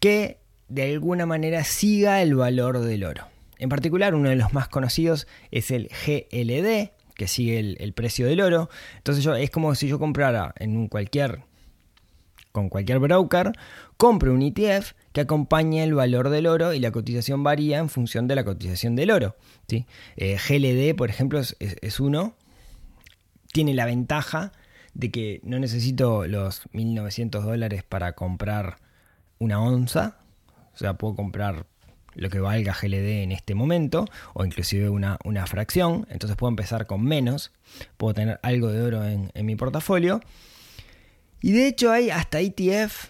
que 0.02 0.40
de 0.68 0.92
alguna 0.92 1.26
manera 1.26 1.64
siga 1.64 2.22
el 2.22 2.36
valor 2.36 2.80
del 2.80 3.06
oro. 3.06 3.28
En 3.60 3.70
particular, 3.70 4.14
uno 4.14 4.30
de 4.30 4.36
los 4.36 4.52
más 4.52 4.68
conocidos 4.68 5.26
es 5.52 5.72
el 5.72 5.90
GLD, 6.06 6.92
que 7.20 7.28
sigue 7.28 7.60
el, 7.60 7.94
precio 7.94 8.26
del 8.26 8.40
oro. 8.40 8.70
Entonces 8.96 9.24
yo, 9.24 9.36
es 9.36 9.52
como 9.52 9.76
si 9.76 9.90
yo 9.90 10.00
comprara 10.00 10.56
en 10.58 10.78
un 10.78 10.88
cualquier, 10.88 11.42
con 12.54 12.70
cualquier 12.70 13.00
broker, 13.00 13.52
compro 13.98 14.34
un 14.34 14.42
ETF 14.42 14.94
que 15.12 15.20
acompaña 15.20 15.84
el 15.84 15.94
valor 15.94 16.30
del 16.30 16.48
oro 16.48 16.74
y 16.74 16.80
la 16.80 16.92
cotización 16.92 17.44
varía 17.44 17.78
en 17.78 17.90
función 17.90 18.30
de 18.30 18.36
la 18.36 18.46
cotización 18.46 18.96
del 18.96 19.12
oro. 19.12 19.36
¿sí? 19.68 19.86
Eh, 20.16 20.38
GLD, 20.38 20.96
por 20.96 21.10
ejemplo, 21.10 21.42
es, 21.42 22.00
uno. 22.00 22.36
Tiene 23.52 23.74
la 23.74 23.86
ventaja 23.86 24.54
de 24.94 25.12
que 25.12 25.42
no 25.44 25.60
necesito 25.60 26.26
los 26.26 26.70
1.900 26.72 27.42
dólares 27.42 27.84
para 27.84 28.14
comprar 28.14 28.78
una 29.40 29.62
onza. 29.62 30.20
O 30.74 30.78
sea, 30.78 30.94
puedo 30.94 31.16
comprar 31.16 31.66
lo 32.20 32.30
que 32.30 32.40
valga 32.40 32.76
GLD 32.80 33.24
en 33.24 33.32
este 33.32 33.56
momento, 33.56 34.06
o 34.34 34.46
inclusive 34.46 34.90
una, 34.90 35.18
una 35.24 35.46
fracción, 35.48 36.06
entonces 36.10 36.38
puedo 36.38 36.50
empezar 36.50 36.86
con 36.86 37.04
menos, 37.04 37.52
puedo 37.98 38.14
tener 38.14 38.40
algo 38.44 38.72
de 38.72 38.82
oro 38.82 39.06
en, 39.06 39.32
mi 39.46 39.56
portafolio. 39.56 40.22
Y 41.42 41.54
de 41.54 41.68
hecho 41.68 41.92
hay 41.92 42.10
hasta 42.10 42.42
ETF, 42.42 43.10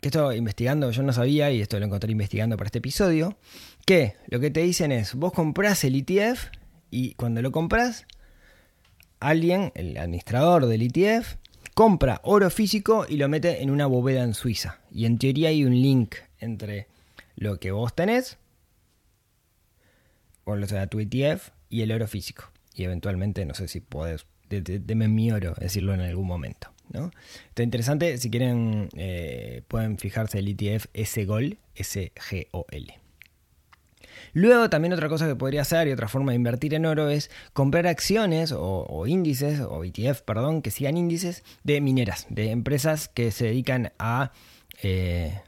que 0.00 0.08
estoy 0.08 0.36
investigando, 0.36 0.90
yo 0.90 1.02
no 1.02 1.12
sabía, 1.12 1.50
y 1.50 1.60
esto 1.60 1.78
lo 1.78 1.86
encontré 1.86 2.10
investigando 2.10 2.56
para 2.56 2.68
este 2.68 2.78
episodio, 2.78 3.36
que 3.84 4.14
lo 4.28 4.40
que 4.40 4.50
te 4.50 4.60
dicen 4.60 4.92
es, 4.92 5.14
vos 5.14 5.32
compras 5.32 5.84
el 5.84 5.96
ETF 5.96 6.46
y 6.90 7.14
cuando 7.14 7.42
lo 7.42 7.52
compras, 7.52 8.06
alguien, 9.20 9.72
el 9.74 9.96
administrador 9.98 10.66
del 10.66 10.82
ETF, 10.82 11.36
compra 11.74 12.20
oro 12.24 12.48
físico 12.48 13.04
y 13.06 13.18
lo 13.18 13.28
mete 13.28 13.62
en 13.62 13.70
una 13.70 13.86
bóveda 13.86 14.22
en 14.22 14.32
Suiza. 14.32 14.80
Y 14.90 15.04
en 15.04 15.18
teoría 15.18 15.50
hay 15.50 15.64
un 15.64 15.74
link 15.74 16.14
entre 16.38 16.88
lo 17.36 17.60
que 17.60 17.70
vos 17.70 17.94
tenés, 17.94 18.38
o 20.44 20.66
sea, 20.66 20.86
tu 20.86 21.00
ETF 21.00 21.50
y 21.68 21.82
el 21.82 21.92
oro 21.92 22.06
físico. 22.06 22.50
Y 22.74 22.84
eventualmente, 22.84 23.44
no 23.44 23.54
sé 23.54 23.68
si 23.68 23.80
podés, 23.80 24.26
deme 24.48 25.08
mi 25.08 25.32
oro, 25.32 25.54
decirlo 25.58 25.94
en 25.94 26.00
algún 26.00 26.26
momento. 26.26 26.72
¿no? 26.92 27.10
Está 27.48 27.62
interesante, 27.62 28.16
si 28.18 28.30
quieren, 28.30 28.88
eh, 28.96 29.62
pueden 29.68 29.98
fijarse 29.98 30.38
el 30.38 30.48
ETF 30.48 30.86
SGOL, 30.94 31.58
S-G-O-L. 31.74 33.00
Luego 34.32 34.70
también 34.70 34.92
otra 34.92 35.08
cosa 35.08 35.26
que 35.26 35.34
podría 35.34 35.62
hacer 35.62 35.88
y 35.88 35.92
otra 35.92 36.08
forma 36.08 36.32
de 36.32 36.36
invertir 36.36 36.74
en 36.74 36.86
oro 36.86 37.08
es 37.08 37.30
comprar 37.52 37.86
acciones 37.86 38.52
o, 38.54 39.06
índices, 39.06 39.60
o 39.60 39.82
ETF, 39.84 40.22
perdón, 40.22 40.62
que 40.62 40.70
sigan 40.70 40.96
índices 40.96 41.42
de 41.64 41.80
mineras, 41.80 42.26
de 42.28 42.50
empresas 42.50 43.08
que 43.08 43.30
se 43.30 43.46
dedican 43.46 43.92
a 43.98 44.32
eh, 44.82 45.40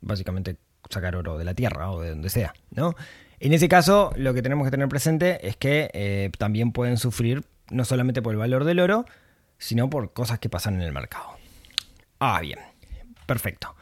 básicamente 0.00 0.56
sacar 0.88 1.16
oro 1.16 1.38
de 1.38 1.44
la 1.44 1.54
tierra 1.54 1.90
o 1.90 2.00
de 2.00 2.10
donde 2.10 2.30
sea, 2.30 2.54
¿no? 2.70 2.94
En 3.40 3.52
ese 3.52 3.68
caso, 3.68 4.12
lo 4.16 4.34
que 4.34 4.42
tenemos 4.42 4.66
que 4.66 4.70
tener 4.72 4.88
presente 4.88 5.46
es 5.46 5.56
que 5.56 5.90
eh, 5.94 6.30
también 6.38 6.72
pueden 6.72 6.96
sufrir 6.96 7.44
no 7.70 7.84
solamente 7.84 8.20
por 8.22 8.32
el 8.32 8.38
valor 8.38 8.64
del 8.64 8.80
oro, 8.80 9.04
sino 9.58 9.88
por 9.90 10.12
cosas 10.12 10.38
que 10.38 10.48
pasan 10.48 10.74
en 10.74 10.82
el 10.82 10.92
mercado. 10.92 11.30
Ah, 12.18 12.40
bien, 12.40 12.58
perfecto. 13.26 13.76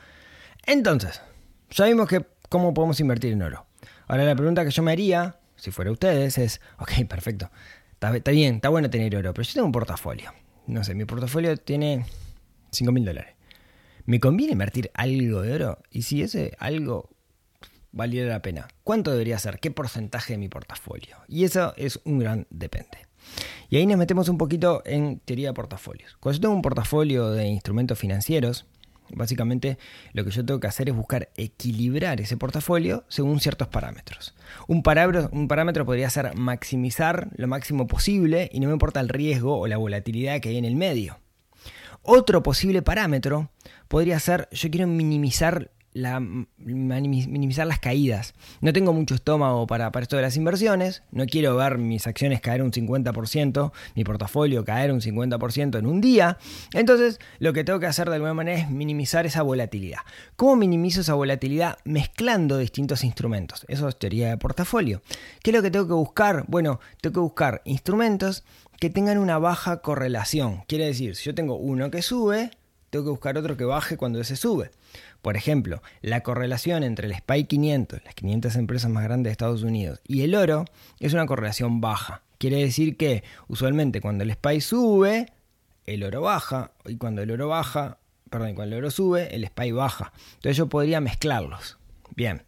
Entonces, 0.67 1.23
sabemos 1.71 2.09
que 2.09 2.27
cómo 2.49 2.75
podemos 2.75 3.01
invertir 3.01 3.33
en 3.33 3.43
oro. 3.43 3.67
Ahora 4.09 4.25
la 4.25 4.37
pregunta 4.37 4.65
que 4.65 4.71
yo 4.71 4.83
me 4.83 4.93
haría, 4.93 5.37
si 5.57 5.71
fuera 5.71 5.91
ustedes, 5.91 6.37
es, 6.39 6.61
ok, 6.79 7.07
perfecto, 7.09 7.51
está, 7.93 8.31
bien, 8.31 8.57
está 8.57 8.69
bueno 8.69 8.91
tener 8.91 9.17
oro, 9.17 9.33
pero 9.33 9.47
yo 9.47 9.55
tengo 9.55 9.67
un 9.67 9.73
portafolio. 9.73 10.33
No 10.67 10.85
sé, 10.85 10.95
mi 10.95 11.05
portafolio 11.05 11.57
tiene 11.57 12.05
5 12.73 12.93
mil 12.93 13.05
dólares. 13.05 13.36
¿Me 14.07 14.21
conviene 14.21 14.53
invertir 14.53 14.93
algo 14.95 15.43
de 15.43 15.53
oro? 15.53 15.79
Y 15.91 16.03
si 16.03 16.23
ese 16.23 16.53
algo 16.61 17.11
valiera 17.91 18.31
la 18.31 18.41
pena, 18.41 18.69
¿cuánto 18.85 19.11
debería 19.11 19.37
ser? 19.39 19.59
¿Qué 19.59 19.73
porcentaje 19.73 20.35
de 20.35 20.39
mi 20.39 20.49
portafolio? 20.49 21.17
Y 21.27 21.43
eso 21.43 21.75
es 21.77 21.99
un 22.05 22.21
gran 22.21 22.47
depende. 22.51 23.07
Y 23.69 23.79
ahí 23.79 23.87
nos 23.87 23.99
metemos 23.99 24.29
un 24.29 24.39
poquito 24.39 24.81
en 24.85 25.19
teoría 25.19 25.49
de 25.49 25.55
portafolios. 25.55 26.17
Cuando 26.21 26.37
yo 26.37 26.41
tengo 26.43 26.55
un 26.55 26.63
portafolio 26.63 27.31
de 27.31 27.47
instrumentos 27.49 27.99
financieros, 27.99 28.67
Básicamente 29.15 29.79
lo 30.15 30.25
que 30.25 30.33
yo 30.33 30.45
tengo 30.45 30.59
que 30.59 30.67
hacer 30.67 30.89
es 30.89 30.97
buscar 30.97 31.31
equilibrar 31.37 32.21
ese 32.21 32.37
portafolio 32.37 33.05
según 33.07 33.39
ciertos 33.39 33.69
parámetros. 33.69 34.35
Un 34.67 34.83
parámetro, 34.83 35.29
un 35.33 35.47
parámetro 35.47 35.87
podría 35.87 36.11
ser 36.11 36.35
maximizar 36.35 37.29
lo 37.37 37.47
máximo 37.47 37.87
posible 37.87 38.51
y 38.53 38.59
no 38.59 38.67
me 38.67 38.73
importa 38.73 38.99
el 38.99 39.09
riesgo 39.09 39.61
o 39.61 39.69
la 39.69 39.77
volatilidad 39.77 40.41
que 40.41 40.49
hay 40.49 40.57
en 40.57 40.65
el 40.65 40.75
medio. 40.75 41.21
Otro 42.09 42.43
posible 42.43 42.83
parámetro 42.83 43.51
podría 43.89 44.21
ser 44.21 44.49
yo 44.53 44.71
quiero 44.71 44.87
minimizar 44.87 45.73
la, 45.97 46.21
minimizar 46.21 47.67
las 47.67 47.79
caídas. 47.79 48.35
No 48.61 48.73
tengo 48.75 48.93
mucho 48.93 49.15
estómago 49.15 49.67
para, 49.67 49.91
para, 49.93 50.03
esto 50.03 50.17
de 50.17 50.23
las 50.23 50.37
inversiones, 50.37 51.03
no 51.11 51.25
quiero 51.25 51.57
ver 51.57 51.79
mis 51.79 52.07
acciones 52.07 52.43
caer 52.43 52.63
un 52.63 52.71
50%, 52.71 53.73
mi 53.95 54.05
portafolio 54.05 54.63
caer 54.63 54.93
un 54.93 55.01
50% 55.01 55.79
en 55.79 55.87
un 55.87 56.03
día. 56.03 56.37
Entonces, 56.75 57.19
lo 57.39 57.55
que 57.55 57.65
tengo 57.65 57.81
que 57.81 57.87
hacer 57.87 58.11
de 58.11 58.17
alguna 58.17 58.35
manera 58.35 58.61
es 58.61 58.71
minimizar 58.71 59.25
esa 59.25 59.41
volatilidad. 59.41 60.01
¿Cómo 60.37 60.57
minimizo 60.57 61.01
esa 61.01 61.15
volatilidad? 61.15 61.79
Mezclando 61.85 62.59
distintos 62.59 63.03
instrumentos. 63.03 63.65
Eso 63.67 63.89
es 63.89 63.99
teoría 63.99 64.29
de 64.29 64.37
portafolio. 64.37 65.01
¿Qué 65.43 65.51
es 65.51 65.57
lo 65.57 65.63
que 65.63 65.71
tengo 65.71 65.87
que 65.89 65.95
buscar? 65.95 66.45
Bueno, 66.47 66.79
tengo 67.01 67.15
que 67.15 67.21
buscar 67.21 67.63
instrumentos 67.65 68.45
que 68.81 68.91
tengan 68.91 69.19
una 69.19 69.39
baja 69.39 69.81
correlación. 69.81 70.63
Quiere 70.67 70.87
decir, 70.87 71.17
si 71.17 71.25
yo 71.25 71.35
tengo 71.35 71.57
uno 71.57 71.91
que 71.91 72.03
sube, 72.03 72.51
tengo 72.91 73.05
que 73.05 73.11
buscar 73.11 73.39
otro 73.39 73.57
que 73.57 73.65
baje 73.65 73.97
cuando 73.97 74.21
ese 74.21 74.37
sube. 74.37 74.71
Por 75.23 75.37
ejemplo, 75.37 75.83
la 76.03 76.23
correlación 76.23 76.83
entre 76.83 77.09
el 77.09 77.15
SPY 77.15 77.45
500, 77.45 78.05
las 78.05 78.15
500 78.15 78.57
empresas 78.57 78.91
más 78.91 79.05
grandes 79.05 79.31
de 79.31 79.33
Estados 79.33 79.63
Unidos, 79.63 80.01
y 80.07 80.23
el 80.23 80.35
oro 80.35 80.65
es 81.01 81.13
una 81.13 81.27
correlación 81.27 81.81
baja. 81.81 82.23
Quiere 82.39 82.59
decir 82.59 82.97
que 82.97 83.25
usualmente 83.49 84.01
cuando 84.01 84.25
el 84.25 84.33
SPY 84.33 84.61
sube, 84.61 85.33
el 85.85 86.05
oro 86.05 86.21
baja, 86.23 86.73
y 86.85 86.97
cuando 86.97 87.23
el 87.23 87.31
oro 87.31 87.49
baja, 87.49 87.99
perdón, 88.31 88.55
cuando 88.55 88.77
el 88.77 88.83
oro 88.83 88.91
sube, 88.91 89.35
el 89.35 89.47
SPY 89.47 89.73
baja. 89.73 90.13
Entonces 90.35 90.57
yo 90.57 90.69
podría 90.69 91.01
mezclarlos. 91.01 91.79
Bien. 92.15 92.45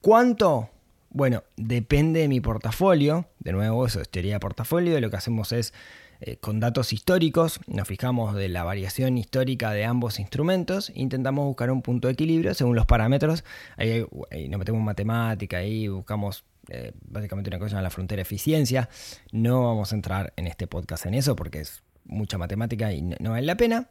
¿Cuánto? 0.00 0.70
Bueno, 1.16 1.44
depende 1.56 2.20
de 2.20 2.28
mi 2.28 2.42
portafolio. 2.42 3.26
De 3.38 3.50
nuevo, 3.52 3.86
eso 3.86 4.02
es 4.02 4.08
teoría 4.10 4.34
de 4.34 4.40
portafolio. 4.40 5.00
Lo 5.00 5.08
que 5.08 5.16
hacemos 5.16 5.50
es 5.50 5.72
eh, 6.20 6.36
con 6.36 6.60
datos 6.60 6.92
históricos, 6.92 7.58
nos 7.66 7.88
fijamos 7.88 8.34
de 8.34 8.50
la 8.50 8.64
variación 8.64 9.16
histórica 9.16 9.70
de 9.70 9.86
ambos 9.86 10.20
instrumentos, 10.20 10.92
intentamos 10.94 11.46
buscar 11.46 11.70
un 11.70 11.80
punto 11.80 12.08
de 12.08 12.12
equilibrio 12.12 12.52
según 12.52 12.76
los 12.76 12.84
parámetros, 12.84 13.44
ahí, 13.78 14.04
nos 14.50 14.58
metemos 14.58 14.82
matemática, 14.82 15.56
ahí 15.56 15.88
buscamos 15.88 16.44
eh, 16.68 16.92
básicamente 17.00 17.48
una 17.48 17.60
cosa 17.60 17.78
en 17.78 17.82
la 17.82 17.90
frontera 17.90 18.18
de 18.18 18.22
eficiencia, 18.22 18.90
no 19.32 19.64
vamos 19.64 19.92
a 19.92 19.96
entrar 19.96 20.34
en 20.36 20.46
este 20.46 20.66
podcast 20.66 21.06
en 21.06 21.14
eso 21.14 21.34
porque 21.34 21.60
es 21.60 21.82
mucha 22.04 22.36
matemática 22.36 22.92
y 22.92 23.00
no, 23.00 23.30
vale 23.30 23.46
la 23.46 23.56
pena, 23.56 23.88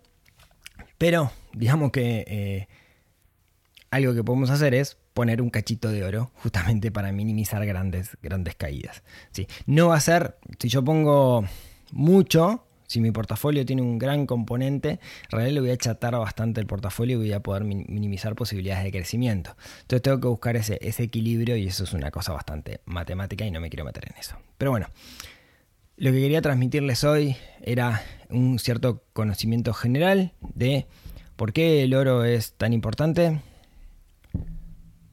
pero 0.99 1.31
digamos 1.53 1.91
que 1.91 2.23
eh, 2.27 2.67
algo 3.95 4.13
que 4.13 4.23
podemos 4.23 4.49
hacer 4.49 4.73
es 4.73 4.97
poner 5.13 5.41
un 5.41 5.49
cachito 5.49 5.89
de 5.89 6.03
oro 6.03 6.31
justamente 6.35 6.91
para 6.91 7.11
minimizar 7.11 7.65
grandes, 7.65 8.17
grandes 8.21 8.55
caídas. 8.55 9.03
¿sí? 9.31 9.47
No 9.65 9.89
va 9.89 9.95
a 9.95 10.01
ser, 10.01 10.37
si 10.59 10.67
yo 10.67 10.83
pongo 10.83 11.45
mucho, 11.91 12.65
si 12.87 12.99
mi 12.99 13.11
portafolio 13.11 13.65
tiene 13.65 13.81
un 13.81 13.97
gran 13.97 14.25
componente, 14.25 14.89
en 14.89 15.31
realidad 15.31 15.53
le 15.53 15.61
voy 15.61 15.69
a 15.71 15.73
achatar 15.73 16.17
bastante 16.17 16.59
el 16.59 16.67
portafolio 16.67 17.15
y 17.15 17.19
voy 17.19 17.33
a 17.33 17.39
poder 17.39 17.63
minimizar 17.63 18.35
posibilidades 18.35 18.83
de 18.83 18.91
crecimiento. 18.91 19.55
Entonces 19.81 20.01
tengo 20.01 20.19
que 20.19 20.27
buscar 20.27 20.55
ese, 20.57 20.77
ese, 20.81 21.03
equilibrio 21.03 21.55
y 21.55 21.67
eso 21.67 21.85
es 21.85 21.93
una 21.93 22.11
cosa 22.11 22.33
bastante 22.33 22.81
matemática 22.85 23.45
y 23.45 23.51
no 23.51 23.61
me 23.61 23.69
quiero 23.69 23.85
meter 23.85 24.11
en 24.11 24.19
eso. 24.19 24.37
Pero 24.57 24.71
bueno, 24.71 24.87
lo 25.97 26.11
que 26.11 26.19
quería 26.19 26.41
transmitirles 26.41 27.05
hoy 27.05 27.37
era 27.61 28.03
un 28.29 28.59
cierto 28.59 29.03
conocimiento 29.13 29.73
general 29.73 30.33
de 30.41 30.85
por 31.37 31.53
qué 31.53 31.83
el 31.83 31.93
oro 31.93 32.25
es 32.25 32.53
tan 32.53 32.73
importante, 32.73 33.39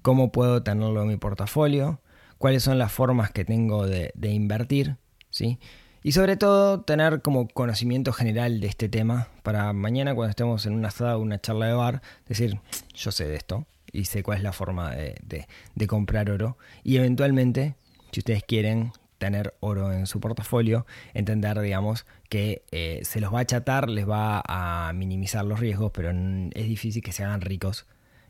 cómo 0.02 0.32
puedo 0.32 0.62
tenerlo 0.62 1.02
en 1.02 1.08
mi 1.08 1.16
portafolio, 1.16 2.00
cuáles 2.38 2.62
son 2.62 2.78
las 2.78 2.92
formas 2.92 3.30
que 3.30 3.44
tengo 3.44 3.86
de, 3.86 4.12
invertir, 4.20 4.96
¿sí? 5.30 5.58
Y 6.02 6.12
sobre 6.12 6.36
todo 6.36 6.80
tener 6.80 7.22
como 7.22 7.46
conocimiento 7.46 8.12
general 8.12 8.60
de 8.60 8.66
este 8.66 8.88
tema 8.88 9.28
para 9.44 9.72
mañana 9.72 10.14
cuando 10.14 10.30
estemos 10.30 10.66
en 10.66 10.74
una 10.74 10.88
asada 10.88 11.16
o 11.16 11.20
una 11.20 11.40
charla 11.40 11.66
de 11.66 11.74
bar, 11.74 12.02
decir, 12.26 12.58
yo 12.92 13.12
sé 13.12 13.28
de 13.28 13.36
esto 13.36 13.66
y 13.92 14.06
sé 14.06 14.24
cuál 14.24 14.38
es 14.38 14.44
la 14.44 14.52
forma 14.52 14.90
de, 14.90 15.46
comprar 15.86 16.28
oro. 16.30 16.58
Y 16.82 16.96
eventualmente, 16.96 17.76
si 18.10 18.18
ustedes 18.18 18.42
quieren 18.42 18.90
tener 19.18 19.54
oro 19.60 19.92
en 19.92 20.08
su 20.08 20.18
portafolio, 20.18 20.84
entender, 21.14 21.60
digamos, 21.60 22.04
que 22.28 22.64
eh, 22.72 23.02
se 23.04 23.20
los 23.20 23.32
va 23.32 23.38
a 23.38 23.42
achatar, 23.42 23.88
les 23.88 24.08
va 24.08 24.42
a 24.44 24.92
minimizar 24.94 25.44
los 25.44 25.60
riesgos, 25.60 25.92
pero 25.94 26.10
es 26.10 26.66
difícil 26.66 27.02
que 27.04 27.12
se 27.12 27.22
hagan 27.22 27.42
ricos 27.42 27.86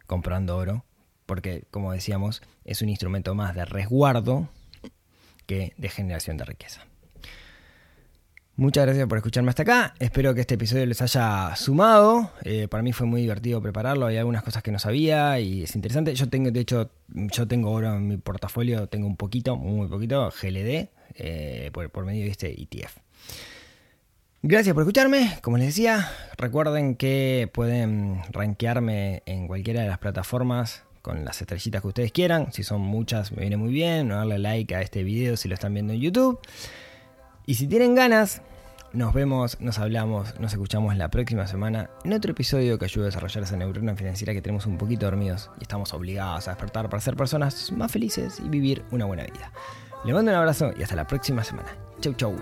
comprando 0.06 0.58
oro, 0.58 0.84
porque, 1.32 1.64
como 1.70 1.92
decíamos, 1.92 2.42
es 2.66 2.82
un 2.82 2.90
instrumento 2.90 3.34
más 3.34 3.54
de 3.54 3.64
resguardo 3.64 4.50
que 5.46 5.72
de 5.78 5.88
generación 5.88 6.36
de 6.36 6.44
riqueza. 6.44 6.82
Muchas 8.56 8.84
gracias 8.84 9.08
por 9.08 9.16
escucharme 9.16 9.48
hasta 9.48 9.62
acá. 9.62 9.94
Espero 9.98 10.34
que 10.34 10.42
este 10.42 10.56
episodio 10.56 10.84
les 10.84 11.00
haya 11.00 11.56
sumado. 11.56 12.30
Eh, 12.44 12.68
para 12.68 12.82
mí 12.82 12.92
fue 12.92 13.06
muy 13.06 13.22
divertido 13.22 13.62
prepararlo. 13.62 14.04
Hay 14.04 14.18
algunas 14.18 14.42
cosas 14.42 14.62
que 14.62 14.70
no 14.70 14.78
sabía 14.78 15.40
y 15.40 15.62
es 15.62 15.74
interesante. 15.74 16.14
Yo 16.14 16.28
tengo, 16.28 16.50
de 16.50 16.60
hecho, 16.60 16.90
yo 17.08 17.48
tengo 17.48 17.70
oro 17.70 17.96
en 17.96 18.08
mi 18.08 18.18
portafolio, 18.18 18.86
tengo 18.88 19.06
un 19.06 19.16
poquito, 19.16 19.56
muy 19.56 19.88
poquito, 19.88 20.30
GLD, 20.30 20.90
eh, 21.14 21.70
por, 21.72 22.04
medio 22.04 22.24
de 22.26 22.30
este 22.30 22.52
ETF. 22.60 22.98
Gracias 24.42 24.74
por 24.74 24.82
escucharme. 24.82 25.38
Como 25.40 25.56
les 25.56 25.68
decía, 25.68 26.10
recuerden 26.36 26.94
que 26.94 27.48
pueden 27.54 28.20
rankearme 28.32 29.22
en 29.24 29.46
cualquiera 29.46 29.80
de 29.80 29.88
las 29.88 29.96
plataformas 29.96 30.84
con 31.02 31.24
las 31.24 31.40
estrellitas 31.40 31.82
que 31.82 31.88
ustedes 31.88 32.12
quieran. 32.12 32.52
Si 32.52 32.62
son 32.62 32.80
muchas, 32.80 33.32
me 33.32 33.42
viene 33.42 33.56
muy 33.56 33.72
bien. 33.72 34.08
No 34.08 34.16
darle 34.16 34.38
like 34.38 34.74
a 34.74 34.80
este 34.80 35.02
video 35.02 35.36
si 35.36 35.48
lo 35.48 35.54
están 35.54 35.74
viendo 35.74 35.92
en 35.92 36.00
YouTube. 36.00 36.38
Y 37.44 37.54
si 37.54 37.66
tienen 37.66 37.94
ganas, 37.94 38.40
nos 38.92 39.12
vemos, 39.12 39.60
nos 39.60 39.78
hablamos, 39.78 40.38
nos 40.38 40.52
escuchamos 40.52 40.96
la 40.96 41.08
próxima 41.08 41.46
semana 41.46 41.90
en 42.04 42.12
otro 42.12 42.32
episodio 42.32 42.78
que 42.78 42.84
ayude 42.84 43.04
a 43.04 43.06
desarrollar 43.06 43.44
esa 43.44 43.56
neurona 43.56 43.96
financiera 43.96 44.32
que 44.32 44.42
tenemos 44.42 44.66
un 44.66 44.78
poquito 44.78 45.06
dormidos 45.06 45.50
y 45.58 45.62
estamos 45.62 45.92
obligados 45.92 46.46
a 46.46 46.52
despertar 46.52 46.88
para 46.88 47.00
ser 47.00 47.16
personas 47.16 47.72
más 47.72 47.90
felices 47.90 48.38
y 48.38 48.48
vivir 48.48 48.84
una 48.90 49.06
buena 49.06 49.24
vida. 49.24 49.50
Le 50.04 50.12
mando 50.12 50.30
un 50.30 50.36
abrazo 50.36 50.72
y 50.78 50.82
hasta 50.82 50.96
la 50.96 51.06
próxima 51.06 51.42
semana. 51.42 51.74
Chau, 52.00 52.12
chau. 52.14 52.36